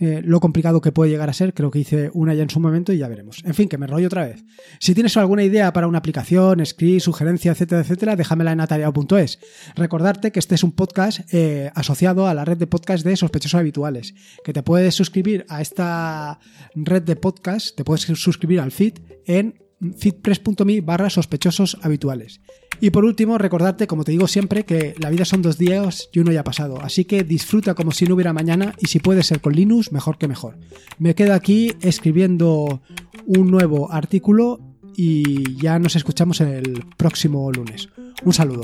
eh, 0.00 0.22
lo 0.24 0.40
complicado 0.40 0.80
que 0.80 0.92
puede 0.92 1.10
llegar 1.10 1.28
a 1.28 1.32
ser. 1.32 1.54
Creo 1.54 1.70
que 1.70 1.78
hice 1.78 2.10
una 2.14 2.34
ya 2.34 2.42
en 2.42 2.50
su 2.50 2.60
momento 2.60 2.92
y 2.92 2.98
ya 2.98 3.08
veremos. 3.08 3.42
En 3.44 3.54
fin, 3.54 3.68
que 3.68 3.78
me 3.78 3.86
rollo 3.86 4.06
otra 4.06 4.26
vez. 4.26 4.44
Si 4.80 4.94
tienes 4.94 5.16
alguna 5.16 5.44
idea 5.44 5.72
para 5.72 5.86
una 5.86 5.98
aplicación, 5.98 6.64
script, 6.64 7.02
sugerencia, 7.02 7.52
etcétera, 7.52 7.82
etcétera, 7.82 8.16
déjamela 8.16 8.52
en 8.52 8.60
atareado.es. 8.60 9.38
Recordarte 9.74 10.32
que 10.32 10.38
este 10.38 10.54
es 10.54 10.62
un 10.62 10.72
podcast 10.72 11.20
eh, 11.32 11.70
asociado 11.74 12.26
a 12.26 12.34
la 12.34 12.44
red 12.44 12.56
de 12.56 12.66
podcast 12.66 13.04
de 13.04 13.16
sospechosos 13.16 13.58
habituales, 13.58 14.14
que 14.44 14.52
te 14.52 14.62
puedes 14.62 14.94
suscribir 14.94 15.44
a 15.48 15.60
esta 15.60 16.40
red 16.74 17.02
de 17.02 17.16
podcast, 17.16 17.76
te 17.76 17.84
puedes 17.84 18.02
suscribir 18.02 18.60
al 18.60 18.72
feed 18.72 18.98
en 19.26 19.67
feedpress.me 19.96 20.80
barra 20.80 21.10
sospechosos 21.10 21.78
habituales. 21.82 22.40
Y 22.80 22.90
por 22.90 23.04
último, 23.04 23.38
recordarte, 23.38 23.86
como 23.86 24.04
te 24.04 24.12
digo 24.12 24.28
siempre, 24.28 24.64
que 24.64 24.94
la 24.98 25.10
vida 25.10 25.24
son 25.24 25.42
dos 25.42 25.58
días 25.58 26.08
y 26.12 26.20
uno 26.20 26.32
ya 26.32 26.40
ha 26.40 26.44
pasado. 26.44 26.80
Así 26.80 27.04
que 27.04 27.24
disfruta 27.24 27.74
como 27.74 27.92
si 27.92 28.04
no 28.06 28.14
hubiera 28.14 28.32
mañana 28.32 28.74
y 28.78 28.86
si 28.86 29.00
puede 29.00 29.22
ser 29.22 29.40
con 29.40 29.54
Linux, 29.54 29.92
mejor 29.92 30.18
que 30.18 30.28
mejor. 30.28 30.58
Me 30.98 31.14
quedo 31.14 31.34
aquí 31.34 31.72
escribiendo 31.80 32.82
un 33.26 33.50
nuevo 33.50 33.92
artículo 33.92 34.60
y 34.96 35.56
ya 35.60 35.78
nos 35.78 35.96
escuchamos 35.96 36.40
el 36.40 36.84
próximo 36.96 37.50
lunes. 37.52 37.88
Un 38.24 38.32
saludo. 38.32 38.62